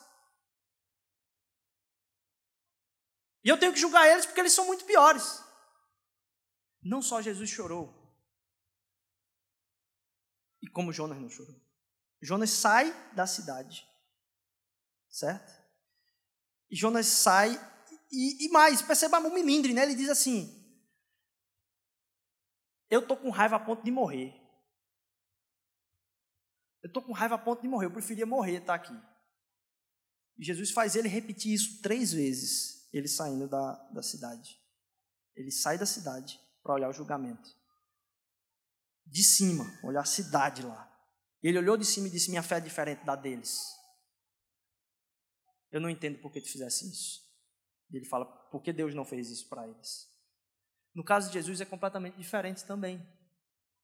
E 3.45 3.49
eu 3.49 3.59
tenho 3.59 3.73
que 3.73 3.81
julgar 3.81 4.09
eles 4.09 4.25
porque 4.25 4.41
eles 4.41 4.53
são 4.53 4.65
muito 4.67 4.87
piores. 4.87 5.43
Não 6.81 7.03
só 7.03 7.21
Jesus 7.21 7.51
chorou. 7.51 7.98
E 10.63 10.69
como 10.69 10.93
Jonas 10.93 11.21
não 11.21 11.31
chorou. 11.31 11.55
Jonas 12.21 12.51
sai 12.51 12.93
da 13.15 13.27
cidade. 13.27 13.87
Certo? 15.09 15.53
E 16.71 16.77
Jonas 16.77 17.07
sai 17.07 17.53
e, 18.11 18.47
e 18.47 18.51
mais, 18.51 18.81
perceba 18.81 19.19
o 19.19 19.33
milindre, 19.33 19.73
né? 19.73 19.83
Ele 19.83 19.95
diz 19.95 20.09
assim: 20.09 20.55
Eu 22.91 23.01
estou 23.01 23.17
com 23.17 23.31
raiva 23.31 23.57
a 23.57 23.61
ponto 23.61 23.85
de 23.85 23.91
morrer. 23.91 24.35
Eu 26.83 26.89
estou 26.89 27.03
com 27.03 27.13
raiva 27.13 27.35
a 27.35 27.39
ponto 27.39 27.63
de 27.63 27.69
morrer. 27.69 27.87
Eu 27.87 27.93
preferia 27.93 28.27
morrer 28.27 28.59
estar 28.59 28.67
tá 28.67 28.75
aqui. 28.75 29.09
E 30.39 30.45
Jesus 30.45 30.71
faz 30.71 30.95
ele 30.95 31.09
repetir 31.09 31.53
isso 31.53 31.83
três 31.83 32.13
vezes, 32.13 32.89
ele 32.93 33.09
saindo 33.09 33.49
da, 33.49 33.73
da 33.93 34.03
cidade. 34.03 34.59
Ele 35.35 35.51
sai 35.51 35.77
da 35.77 35.87
cidade 35.87 36.41
para 36.63 36.75
olhar 36.75 36.89
o 36.89 36.93
julgamento. 36.93 37.58
De 39.11 39.25
cima, 39.25 39.65
olhar 39.83 40.03
a 40.03 40.05
cidade 40.05 40.63
lá. 40.63 40.87
Ele 41.43 41.59
olhou 41.59 41.77
de 41.77 41.85
cima 41.85 42.09
e 42.09 42.11
disse: 42.11 42.31
Minha 42.31 42.43
fé 42.43 42.59
é 42.59 42.61
diferente 42.61 43.05
da 43.05 43.17
deles. 43.17 43.59
Eu 45.71 45.81
não 45.81 45.91
entendo 45.91 46.19
por 46.19 46.33
que 46.33 46.41
tu 46.41 46.51
fizesse 46.51 46.89
isso. 46.89 47.29
Ele 47.93 48.05
fala, 48.05 48.27
por 48.51 48.63
que 48.63 48.73
Deus 48.73 48.95
não 48.95 49.05
fez 49.05 49.31
isso 49.31 49.49
para 49.49 49.67
eles? 49.67 50.07
No 50.95 51.05
caso 51.05 51.29
de 51.29 51.35
Jesus 51.35 51.61
é 51.61 51.65
completamente 51.65 52.17
diferente 52.17 52.65
também. 52.65 53.07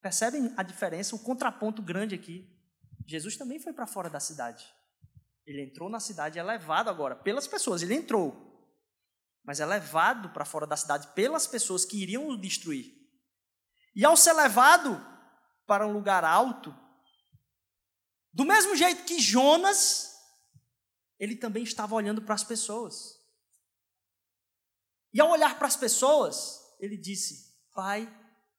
Percebem 0.00 0.52
a 0.56 0.62
diferença, 0.62 1.16
o 1.16 1.18
contraponto 1.18 1.82
grande 1.82 2.14
aqui? 2.14 2.50
Jesus 3.06 3.36
também 3.36 3.58
foi 3.58 3.72
para 3.72 3.86
fora 3.86 4.10
da 4.10 4.20
cidade. 4.20 4.66
Ele 5.46 5.62
entrou 5.62 5.90
na 5.90 6.00
cidade 6.00 6.38
é 6.38 6.42
levado 6.42 6.88
agora 6.88 7.14
pelas 7.14 7.46
pessoas. 7.46 7.82
Ele 7.82 7.94
entrou, 7.94 8.34
mas 9.42 9.60
é 9.60 9.66
levado 9.66 10.30
para 10.30 10.44
fora 10.44 10.66
da 10.66 10.76
cidade 10.76 11.08
pelas 11.14 11.46
pessoas 11.46 11.84
que 11.84 12.02
iriam 12.02 12.28
o 12.28 12.36
destruir. 12.36 12.92
E 13.94 14.04
ao 14.04 14.16
ser 14.16 14.32
levado 14.32 15.00
para 15.66 15.86
um 15.86 15.92
lugar 15.92 16.24
alto, 16.24 16.74
do 18.32 18.44
mesmo 18.44 18.74
jeito 18.74 19.04
que 19.04 19.20
Jonas, 19.20 20.18
ele 21.18 21.36
também 21.36 21.62
estava 21.62 21.94
olhando 21.94 22.20
para 22.20 22.34
as 22.34 22.42
pessoas. 22.42 23.20
E 25.12 25.20
ao 25.20 25.30
olhar 25.30 25.56
para 25.56 25.68
as 25.68 25.76
pessoas, 25.76 26.60
ele 26.80 26.96
disse: 26.96 27.54
Pai, 27.72 28.12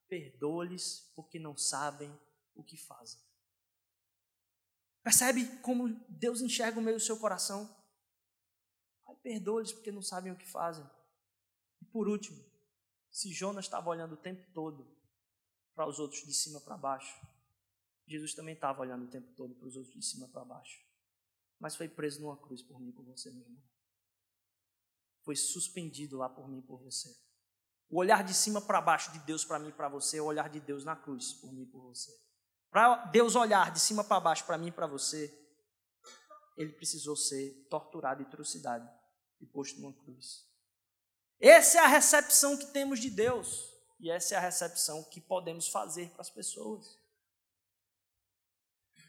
perdoa-lhes 0.08 1.12
porque 1.14 1.38
não 1.38 1.58
sabem 1.58 2.18
o 2.56 2.64
que 2.64 2.78
fazem. 2.78 3.20
Percebe 5.04 5.46
como 5.58 5.90
Deus 6.08 6.40
enxerga 6.40 6.80
o 6.80 6.82
meio 6.82 6.98
do 6.98 7.04
seu 7.04 7.20
coração? 7.20 7.68
Pai, 9.04 9.16
perdoa-lhes 9.18 9.74
porque 9.74 9.92
não 9.92 10.02
sabem 10.02 10.32
o 10.32 10.38
que 10.38 10.48
fazem. 10.48 10.90
E 11.82 11.86
por 11.86 12.08
último, 12.08 12.42
se 13.12 13.34
Jonas 13.34 13.66
estava 13.66 13.90
olhando 13.90 14.14
o 14.14 14.18
tempo 14.18 14.50
todo 14.54 14.95
para 15.76 15.88
os 15.88 16.00
outros 16.00 16.22
de 16.22 16.34
cima 16.34 16.60
para 16.62 16.78
baixo, 16.78 17.14
Jesus 18.08 18.34
também 18.34 18.56
estava 18.56 18.82
olhando 18.82 19.06
o 19.06 19.10
tempo 19.10 19.32
todo 19.36 19.54
para 19.56 19.68
os 19.68 19.76
outros 19.76 19.94
de 19.94 20.06
cima 20.06 20.28
para 20.30 20.44
baixo. 20.44 20.80
Mas 21.60 21.76
foi 21.76 21.88
preso 21.88 22.22
numa 22.22 22.38
cruz 22.38 22.64
por 22.64 22.80
mim 22.80 22.90
e 22.90 22.94
por 22.94 23.06
você, 23.06 23.30
meu 23.30 23.42
irmão 23.42 23.62
foi 25.26 25.36
suspendido 25.36 26.18
lá 26.18 26.30
por 26.30 26.48
mim 26.48 26.60
e 26.60 26.62
por 26.62 26.80
você. 26.80 27.10
O 27.90 27.98
olhar 27.98 28.24
de 28.24 28.34
cima 28.34 28.62
para 28.62 28.80
baixo 28.80 29.12
de 29.12 29.20
Deus 29.20 29.44
para 29.44 29.60
mim 29.60 29.70
e 29.70 29.74
para 29.74 29.90
você 29.90 30.18
é 30.18 30.22
o 30.22 30.26
olhar 30.26 30.50
de 30.50 30.60
Deus 30.60 30.86
na 30.86 30.96
cruz 30.96 31.34
por 31.34 31.52
mim 31.52 31.64
e 31.64 31.66
por 31.66 31.82
você. 31.82 32.12
Para 32.70 33.06
Deus 33.06 33.36
olhar 33.36 33.72
de 33.72 33.80
cima 33.80 34.04
para 34.04 34.20
baixo 34.20 34.46
para 34.46 34.58
mim 34.58 34.68
e 34.68 34.72
para 34.72 34.86
você, 34.86 35.34
ele 36.56 36.74
precisou 36.74 37.16
ser 37.16 37.68
torturado 37.70 38.22
e 38.22 38.26
trucidado 38.26 38.88
e 39.42 39.46
posto 39.48 39.82
numa 39.82 39.94
cruz. 39.94 40.46
Essa 41.40 41.80
é 41.80 41.82
a 41.82 41.88
recepção 41.88 42.58
que 42.58 42.68
temos 42.68 43.00
de 43.00 43.10
Deus 43.10 43.74
e 44.06 44.10
essa 44.12 44.36
é 44.36 44.38
a 44.38 44.42
recepção 44.42 45.02
que 45.06 45.20
podemos 45.20 45.68
fazer 45.68 46.12
para 46.12 46.22
as 46.22 46.30
pessoas. 46.30 46.96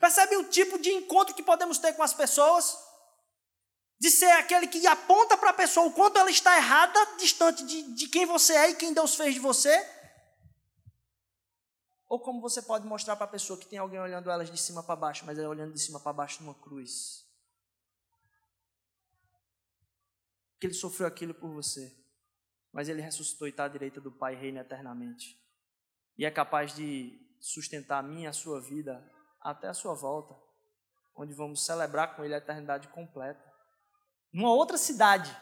Percebe 0.00 0.36
o 0.36 0.48
tipo 0.48 0.78
de 0.78 0.90
encontro 0.90 1.34
que 1.34 1.42
podemos 1.42 1.76
ter 1.76 1.92
com 1.92 2.02
as 2.02 2.14
pessoas? 2.14 2.78
de 3.98 4.10
ser 4.10 4.30
aquele 4.32 4.66
que 4.66 4.86
aponta 4.86 5.38
para 5.38 5.50
a 5.50 5.54
pessoa 5.54 5.86
o 5.86 5.92
quanto 5.92 6.18
ela 6.18 6.30
está 6.30 6.54
errada, 6.54 7.16
distante 7.16 7.64
de, 7.64 7.94
de 7.94 8.08
quem 8.08 8.26
você 8.26 8.52
é 8.54 8.70
e 8.70 8.74
quem 8.74 8.92
Deus 8.92 9.14
fez 9.14 9.32
de 9.32 9.40
você? 9.40 9.74
Ou 12.06 12.20
como 12.20 12.42
você 12.42 12.60
pode 12.60 12.86
mostrar 12.86 13.16
para 13.16 13.24
a 13.24 13.30
pessoa 13.30 13.58
que 13.58 13.66
tem 13.66 13.78
alguém 13.78 13.98
olhando 13.98 14.30
elas 14.30 14.50
de 14.50 14.58
cima 14.58 14.82
para 14.82 14.96
baixo, 14.96 15.24
mas 15.24 15.38
ela 15.38 15.48
olhando 15.48 15.72
de 15.72 15.80
cima 15.80 15.98
para 15.98 16.12
baixo 16.12 16.42
numa 16.42 16.54
cruz? 16.54 17.26
Que 20.60 20.66
ele 20.66 20.74
sofreu 20.74 21.08
aquilo 21.08 21.32
por 21.32 21.50
você, 21.50 21.96
mas 22.76 22.90
ele 22.90 23.00
ressuscitou 23.00 23.48
e 23.48 23.50
está 23.50 23.64
à 23.64 23.68
direita 23.68 24.02
do 24.02 24.12
Pai 24.12 24.34
e 24.34 24.36
reina 24.36 24.60
eternamente. 24.60 25.42
E 26.18 26.26
é 26.26 26.30
capaz 26.30 26.76
de 26.76 27.18
sustentar 27.40 28.00
a 28.00 28.02
minha 28.02 28.24
e 28.24 28.26
a 28.26 28.34
sua 28.34 28.60
vida 28.60 29.02
até 29.40 29.66
a 29.66 29.72
sua 29.72 29.94
volta, 29.94 30.38
onde 31.16 31.32
vamos 31.32 31.64
celebrar 31.64 32.14
com 32.14 32.22
ele 32.22 32.34
a 32.34 32.36
eternidade 32.36 32.88
completa 32.88 33.42
numa 34.30 34.52
outra 34.52 34.76
cidade. 34.76 35.34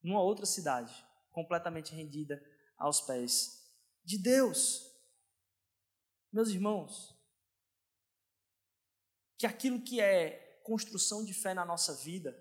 Numa 0.00 0.22
outra 0.22 0.46
cidade, 0.46 0.94
completamente 1.32 1.92
rendida 1.92 2.40
aos 2.78 3.00
pés 3.00 3.68
de 4.04 4.16
Deus. 4.16 4.88
Meus 6.32 6.50
irmãos, 6.50 7.12
que 9.36 9.44
aquilo 9.44 9.82
que 9.82 10.00
é 10.00 10.60
construção 10.62 11.24
de 11.24 11.34
fé 11.34 11.52
na 11.52 11.64
nossa 11.64 11.96
vida 11.96 12.32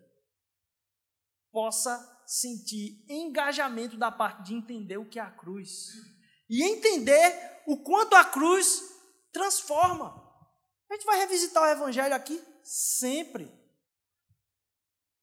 possa 1.51 2.10
sentir 2.25 3.03
engajamento 3.09 3.97
da 3.97 4.11
parte 4.11 4.43
de 4.43 4.53
entender 4.53 4.97
o 4.97 5.09
que 5.09 5.19
é 5.19 5.21
a 5.21 5.31
cruz 5.31 5.89
e 6.49 6.63
entender 6.63 7.61
o 7.65 7.77
quanto 7.77 8.15
a 8.15 8.25
cruz 8.25 8.83
transforma. 9.31 10.21
A 10.89 10.93
gente 10.93 11.05
vai 11.05 11.17
revisitar 11.17 11.63
o 11.63 11.67
evangelho 11.67 12.13
aqui 12.13 12.43
sempre. 12.63 13.49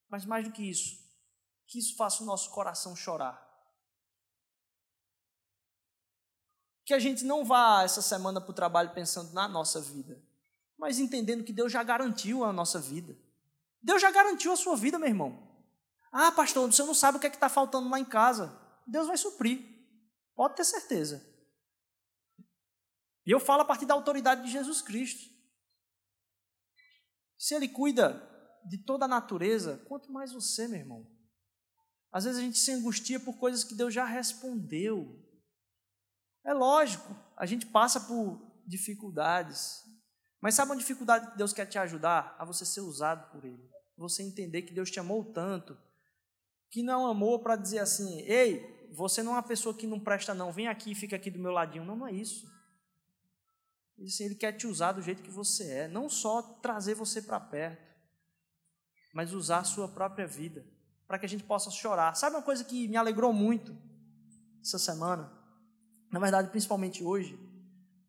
Mas 0.09 0.25
mais 0.25 0.45
do 0.45 0.53
que 0.53 0.63
isso, 0.63 0.97
que 1.67 1.79
isso 1.79 1.97
faça 1.97 2.23
o 2.23 2.27
nosso 2.27 2.51
coração 2.51 2.97
chorar. 2.97 3.47
Que 6.85 6.95
a 6.95 6.99
gente 6.99 7.25
não 7.25 7.45
vá 7.45 7.83
essa 7.83 8.01
semana 8.01 8.41
para 8.41 8.51
o 8.51 8.55
trabalho 8.55 8.95
pensando 8.95 9.35
na 9.35 9.47
nossa 9.47 9.79
vida, 9.79 10.23
mas 10.79 10.99
entendendo 10.99 11.45
que 11.45 11.53
Deus 11.53 11.71
já 11.71 11.83
garantiu 11.83 12.43
a 12.45 12.53
nossa 12.53 12.81
vida. 12.81 13.15
Deus 13.83 14.01
já 14.01 14.11
garantiu 14.11 14.53
a 14.53 14.57
sua 14.57 14.75
vida, 14.75 14.99
meu 14.99 15.09
irmão. 15.09 15.48
Ah, 16.13 16.33
pastor, 16.33 16.71
você 16.71 16.83
não 16.83 16.95
sabe 16.95 17.19
o 17.19 17.21
que 17.21 17.27
é 17.27 17.31
que 17.31 17.37
está 17.37 17.49
faltando 17.49 17.89
lá 17.89 18.01
em 18.01 18.05
casa. 18.05 18.57
Deus 18.87 19.07
vai 19.07 19.17
suprir. 19.17 19.61
Pode 20.35 20.57
ter 20.57 20.65
certeza. 20.65 21.27
E 23.27 23.31
eu 23.31 23.39
falo 23.39 23.63
a 23.63 23.65
partir 23.65 23.85
da 23.85 23.95
autoridade 23.95 24.43
de 24.43 24.51
Jesus 24.51 24.81
Cristo. 24.81 25.29
Se 27.37 27.55
Ele 27.55 27.69
cuida 27.69 28.27
de 28.65 28.79
toda 28.79 29.05
a 29.05 29.09
natureza, 29.09 29.85
quanto 29.87 30.11
mais 30.11 30.33
você, 30.33 30.67
meu 30.67 30.79
irmão. 30.79 31.19
Às 32.11 32.25
vezes 32.25 32.41
a 32.41 32.43
gente 32.43 32.59
se 32.59 32.73
angustia 32.73 33.21
por 33.21 33.39
coisas 33.39 33.63
que 33.63 33.75
Deus 33.75 33.93
já 33.93 34.05
respondeu. 34.05 35.23
É 36.45 36.55
lógico, 36.55 37.15
a 37.37 37.45
gente 37.45 37.67
passa 37.67 38.01
por 38.01 38.63
dificuldades. 38.67 39.83
Mas 40.41 40.55
sabe 40.55 40.71
uma 40.71 40.79
dificuldade 40.79 41.31
que 41.31 41.37
Deus 41.37 41.53
quer 41.53 41.67
te 41.67 41.79
ajudar? 41.79 42.35
A 42.39 42.45
você 42.45 42.65
ser 42.65 42.81
usado 42.81 43.31
por 43.31 43.45
Ele. 43.45 43.71
Você 43.97 44.23
entender 44.23 44.63
que 44.63 44.73
Deus 44.73 44.91
te 44.91 45.01
amou 45.01 45.33
tanto, 45.33 45.77
que 46.71 46.83
não 46.83 47.07
amou 47.07 47.39
para 47.39 47.57
dizer 47.57 47.79
assim: 47.79 48.21
ei, 48.21 48.89
você 48.93 49.23
não 49.23 49.33
é 49.33 49.35
uma 49.37 49.43
pessoa 49.43 49.75
que 49.75 49.87
não 49.87 50.01
presta, 50.01 50.35
não, 50.35 50.53
vem 50.53 50.69
aqui 50.69 50.95
fica 50.95 51.17
aqui 51.17 51.31
do 51.31 51.39
meu 51.39 51.53
ladinho. 51.53 51.85
Não, 51.85 51.97
não 51.97 52.07
é 52.07 52.13
isso. 52.13 52.47
Assim, 54.05 54.25
ele 54.25 54.35
quer 54.35 54.53
te 54.53 54.67
usar 54.67 54.93
do 54.93 55.03
jeito 55.03 55.23
que 55.23 55.31
você 55.31 55.71
é, 55.71 55.89
não 55.89 56.09
só 56.09 56.41
trazer 56.43 56.95
você 56.95 57.21
para 57.21 57.41
perto, 57.41 57.83
mas 59.13 59.33
usar 59.33 59.59
a 59.59 59.65
sua 59.65 59.89
própria 59.89 60.27
vida, 60.27 60.65
para 61.07 61.19
que 61.19 61.27
a 61.27 61.29
gente 61.29 61.43
possa 61.43 61.71
chorar. 61.71 62.15
Sabe 62.15 62.37
uma 62.37 62.43
coisa 62.43 62.63
que 62.63 62.87
me 62.87 62.97
alegrou 62.97 63.33
muito 63.33 63.77
essa 64.63 64.79
semana? 64.79 65.33
Na 66.13 66.21
verdade, 66.21 66.51
principalmente 66.51 67.03
hoje. 67.03 67.39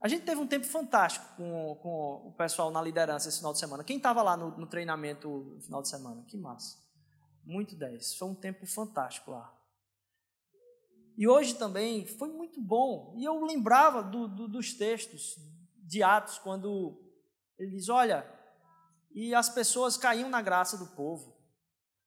A 0.01 0.07
gente 0.07 0.24
teve 0.24 0.39
um 0.39 0.47
tempo 0.47 0.66
fantástico 0.66 1.26
com, 1.36 1.76
com 1.82 2.28
o 2.28 2.34
pessoal 2.38 2.72
na 2.72 2.82
liderança 2.82 3.28
esse 3.28 3.39
final 3.39 3.51
de 3.51 3.60
semana. 3.60 3.84
Quem 3.84 3.97
estava 3.97 4.22
lá 4.22 4.38
no, 4.38 4.55
no 4.57 4.68
treinamento 4.68 5.28
no 5.28 5.62
final 5.62 5.82
de 5.82 5.89
semana? 5.89 6.24
Que 6.28 6.38
massa. 6.38 6.78
Muito 7.50 7.76
10. 7.76 8.14
Foi 8.14 8.28
um 8.28 8.36
tempo 8.36 8.68
fantástico 8.68 9.32
lá. 9.32 9.52
E 11.18 11.28
hoje 11.28 11.56
também 11.56 12.06
foi 12.06 12.30
muito 12.32 12.62
bom. 12.62 13.16
E 13.18 13.26
eu 13.26 13.43
lembrava 13.43 14.04
do, 14.04 14.28
do, 14.28 14.47
dos 14.47 14.72
textos 14.72 15.36
de 15.78 16.04
Atos, 16.04 16.38
quando 16.38 16.95
ele 17.58 17.72
diz: 17.72 17.89
Olha, 17.89 18.24
e 19.12 19.34
as 19.34 19.50
pessoas 19.50 19.97
caíam 19.97 20.30
na 20.30 20.43
graça 20.43 20.78
do 20.78 20.86
povo. 20.86 21.36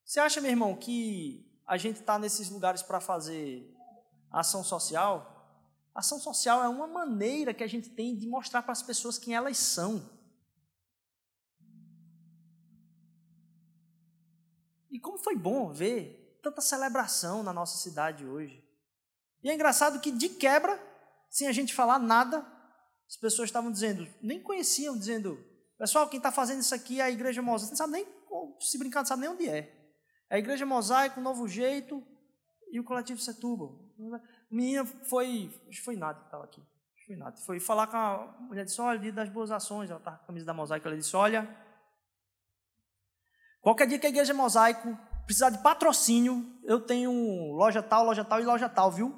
Você 0.05 0.21
acha, 0.21 0.41
meu 0.41 0.53
irmão, 0.53 0.77
que 0.77 1.45
a 1.67 1.77
gente 1.77 1.99
está 1.99 2.21
nesses 2.21 2.49
lugares 2.49 2.81
para 2.81 3.01
fazer 3.01 3.69
ação 4.31 4.63
social? 4.63 5.29
Ação 5.93 6.21
social 6.21 6.63
é 6.63 6.69
uma 6.69 6.87
maneira 6.87 7.53
que 7.53 7.65
a 7.65 7.69
gente 7.69 7.91
tem 7.91 8.17
de 8.17 8.29
mostrar 8.29 8.63
para 8.63 8.73
as 8.73 8.83
pessoas 8.83 9.19
quem 9.19 9.35
elas 9.35 9.59
são. 9.59 10.09
E 14.93 15.01
como 15.01 15.19
foi 15.19 15.35
bom 15.35 15.73
ver 15.73 16.39
tanta 16.43 16.61
celebração 16.61 17.43
na 17.43 17.53
nossa 17.53 17.79
cidade 17.79 18.27
hoje. 18.27 18.63
E 19.43 19.49
é 19.49 19.55
engraçado 19.55 20.01
que, 20.01 20.11
de 20.11 20.29
quebra, 20.29 20.79
sem 21.31 21.49
a 21.49 21.53
gente 21.53 21.75
falar 21.75 21.99
nada, 21.99 22.47
as 23.09 23.17
pessoas 23.17 23.49
estavam 23.49 23.73
dizendo, 23.73 24.07
nem 24.23 24.41
conheciam, 24.41 24.97
dizendo, 24.97 25.43
pessoal, 25.79 26.09
quem 26.09 26.19
está 26.19 26.31
fazendo 26.31 26.61
isso 26.61 26.75
aqui 26.75 27.01
é 27.01 27.05
a 27.05 27.11
Igreja 27.11 27.41
Mosaico. 27.41 27.73
Não 27.73 27.77
sabe 27.77 27.93
nem, 27.93 28.07
se 28.61 28.79
brincar, 28.79 29.01
não 29.01 29.07
sabe 29.07 29.23
nem 29.23 29.31
onde 29.31 29.49
é. 29.49 29.83
É 30.29 30.37
a 30.37 30.39
Igreja 30.39 30.67
Mosaico, 30.67 31.21
o 31.21 31.23
Novo 31.23 31.49
Jeito 31.49 32.03
e 32.71 32.79
o 32.79 32.85
Coletivo 32.85 33.21
Setúbal. 33.21 33.79
Minha 34.51 34.85
foi, 34.85 35.51
acho 35.69 35.79
que 35.79 35.85
foi 35.85 35.97
nada 35.97 36.21
que 36.21 36.27
estava 36.27 36.45
aqui. 36.45 36.63
Foi 37.07 37.17
nada. 37.17 37.37
Foi 37.39 37.61
falar 37.61 37.87
com 37.87 37.97
a 37.97 38.37
mulher, 38.41 38.65
disse, 38.65 38.81
olha, 38.81 38.99
dia 38.99 39.13
das 39.13 39.29
boas 39.29 39.51
ações, 39.51 39.91
ela 39.91 39.99
estava 39.99 40.19
com 40.19 40.25
a 40.25 40.27
camisa 40.27 40.47
da 40.47 40.55
Mosaico, 40.55 40.87
ela 40.87 40.97
disse, 40.97 41.17
olha, 41.17 41.49
qualquer 43.63 43.87
dia 43.87 43.99
que 43.99 44.07
a 44.07 44.11
Igreja 44.11 44.35
Mosaico 44.35 44.99
precisar 45.25 45.51
de 45.51 45.59
patrocínio, 45.59 46.47
eu 46.65 46.81
tenho 46.81 47.11
loja 47.55 47.83
tal, 47.83 48.05
loja 48.05 48.25
tal 48.25 48.41
e 48.41 48.45
loja 48.45 48.69
tal, 48.69 48.91
viu? 48.91 49.15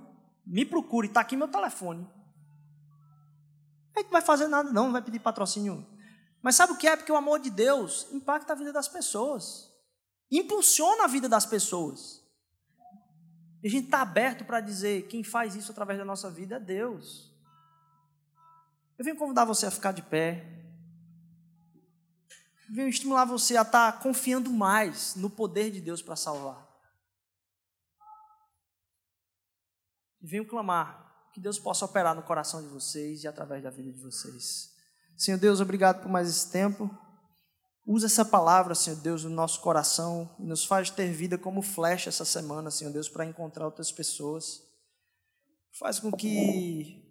Me 0.47 0.64
procure, 0.64 1.09
está 1.09 1.20
aqui 1.20 1.36
meu 1.36 1.49
telefone. 1.49 2.09
A 3.95 4.01
gente 4.01 4.07
não 4.07 4.12
vai 4.12 4.22
fazer 4.22 4.47
nada, 4.47 4.70
não, 4.70 4.84
não 4.84 4.92
vai 4.92 5.03
pedir 5.03 5.18
patrocínio. 5.18 5.86
Mas 6.42 6.57
sabe 6.57 6.72
o 6.72 6.76
que 6.76 6.86
é? 6.86 6.97
Porque 6.97 7.11
o 7.11 7.16
amor 7.16 7.40
de 7.40 7.51
Deus 7.51 8.07
impacta 8.12 8.53
a 8.53 8.57
vida 8.57 8.72
das 8.72 8.86
pessoas, 8.86 9.72
impulsiona 10.30 11.05
a 11.05 11.09
vida 11.09 11.28
das 11.28 11.47
pessoas. 11.47 12.22
E 13.62 13.68
a 13.68 13.70
gente 13.70 13.86
está 13.86 14.03
aberto 14.03 14.45
para 14.45 14.61
dizer: 14.61 15.07
quem 15.09 15.24
faz 15.24 15.57
isso 15.57 15.72
através 15.72 15.99
da 15.99 16.05
nossa 16.05 16.30
vida 16.30 16.57
é 16.57 16.61
Deus. 16.61 17.32
Eu 18.99 19.05
venho 19.05 19.16
convidar 19.16 19.45
você 19.47 19.66
a 19.66 19.70
ficar 19.70 19.92
de 19.92 20.03
pé. 20.03 20.63
Venho 22.75 22.89
estimular 22.89 23.25
você 23.25 23.57
a 23.57 23.62
estar 23.62 24.01
confiando 24.01 24.51
mais 24.51 25.14
no 25.14 25.31
poder 25.31 25.70
de 25.70 25.81
Deus 25.81 26.03
para 26.03 26.16
salvar. 26.16 26.68
E 30.20 30.27
venho 30.27 30.45
clamar 30.45 31.31
que 31.33 31.39
Deus 31.39 31.57
possa 31.57 31.85
operar 31.85 32.16
no 32.16 32.25
coração 32.25 32.61
de 32.61 32.66
vocês 32.66 33.22
e 33.22 33.29
através 33.29 33.62
da 33.62 33.70
vida 33.70 33.93
de 33.93 34.01
vocês. 34.01 34.75
Senhor 35.16 35.39
Deus, 35.39 35.61
obrigado 35.61 36.03
por 36.03 36.11
mais 36.11 36.29
esse 36.29 36.51
tempo. 36.51 36.91
Usa 37.87 38.07
essa 38.07 38.25
palavra, 38.25 38.75
Senhor 38.75 38.99
Deus, 38.99 39.22
no 39.22 39.31
nosso 39.31 39.61
coração 39.61 40.35
e 40.41 40.45
nos 40.45 40.64
faz 40.64 40.91
ter 40.91 41.12
vida 41.12 41.39
como 41.39 41.62
flecha 41.62 42.09
essa 42.09 42.25
semana, 42.25 42.72
Senhor 42.72 42.91
Deus, 42.91 43.09
para 43.09 43.25
encontrar 43.25 43.66
outras 43.66 43.93
pessoas. 43.93 44.61
Faz 45.79 46.01
com 46.01 46.11
que 46.11 47.03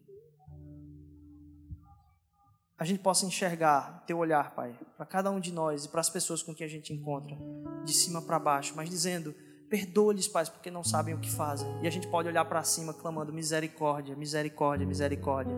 a 2.84 2.86
gente 2.86 3.00
possa 3.00 3.26
enxergar 3.26 4.04
teu 4.06 4.18
olhar, 4.18 4.54
Pai, 4.54 4.78
para 4.98 5.06
cada 5.06 5.32
um 5.32 5.40
de 5.40 5.54
nós 5.54 5.86
e 5.86 5.90
para 5.90 6.02
as 6.02 6.10
pessoas 6.10 6.44
com 6.44 6.54
quem 6.54 6.68
a 6.68 6.70
gente 6.70 6.92
encontra, 6.92 7.38
de 7.86 7.94
cima 7.94 8.22
para 8.22 8.38
baixo, 8.38 8.74
mas 8.76 8.90
dizendo 8.90 9.34
Perdoa-lhes, 9.70 10.28
Pai, 10.28 10.46
porque 10.46 10.70
não 10.70 10.84
sabem 10.84 11.16
o 11.16 11.20
que 11.20 11.32
fazem. 11.32 11.68
E 11.82 11.88
a 11.88 11.90
gente 11.90 12.08
pode 12.08 12.28
olhar 12.28 12.46
para 12.46 12.62
cima 12.64 12.94
clamando 12.94 13.34
misericórdia, 13.34 14.16
misericórdia, 14.16 14.86
misericórdia. 14.86 15.56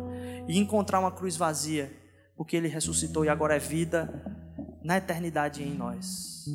E 0.48 0.58
encontrar 0.58 1.02
uma 1.02 1.12
cruz 1.12 1.36
vazia, 1.36 1.92
porque 2.38 2.56
Ele 2.56 2.70
ressuscitou 2.70 3.26
e 3.26 3.30
agora 3.30 3.58
é 3.58 3.60
vida 3.60 4.24
na 4.82 4.96
eternidade 4.96 5.62
em 5.62 5.74
nós. 5.74 6.46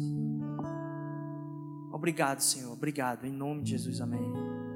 Obrigado, 1.92 2.40
Senhor. 2.40 2.72
Obrigado. 2.72 3.26
Em 3.26 3.32
nome 3.32 3.62
de 3.62 3.72
Jesus. 3.72 4.00
Amém. 4.00 4.69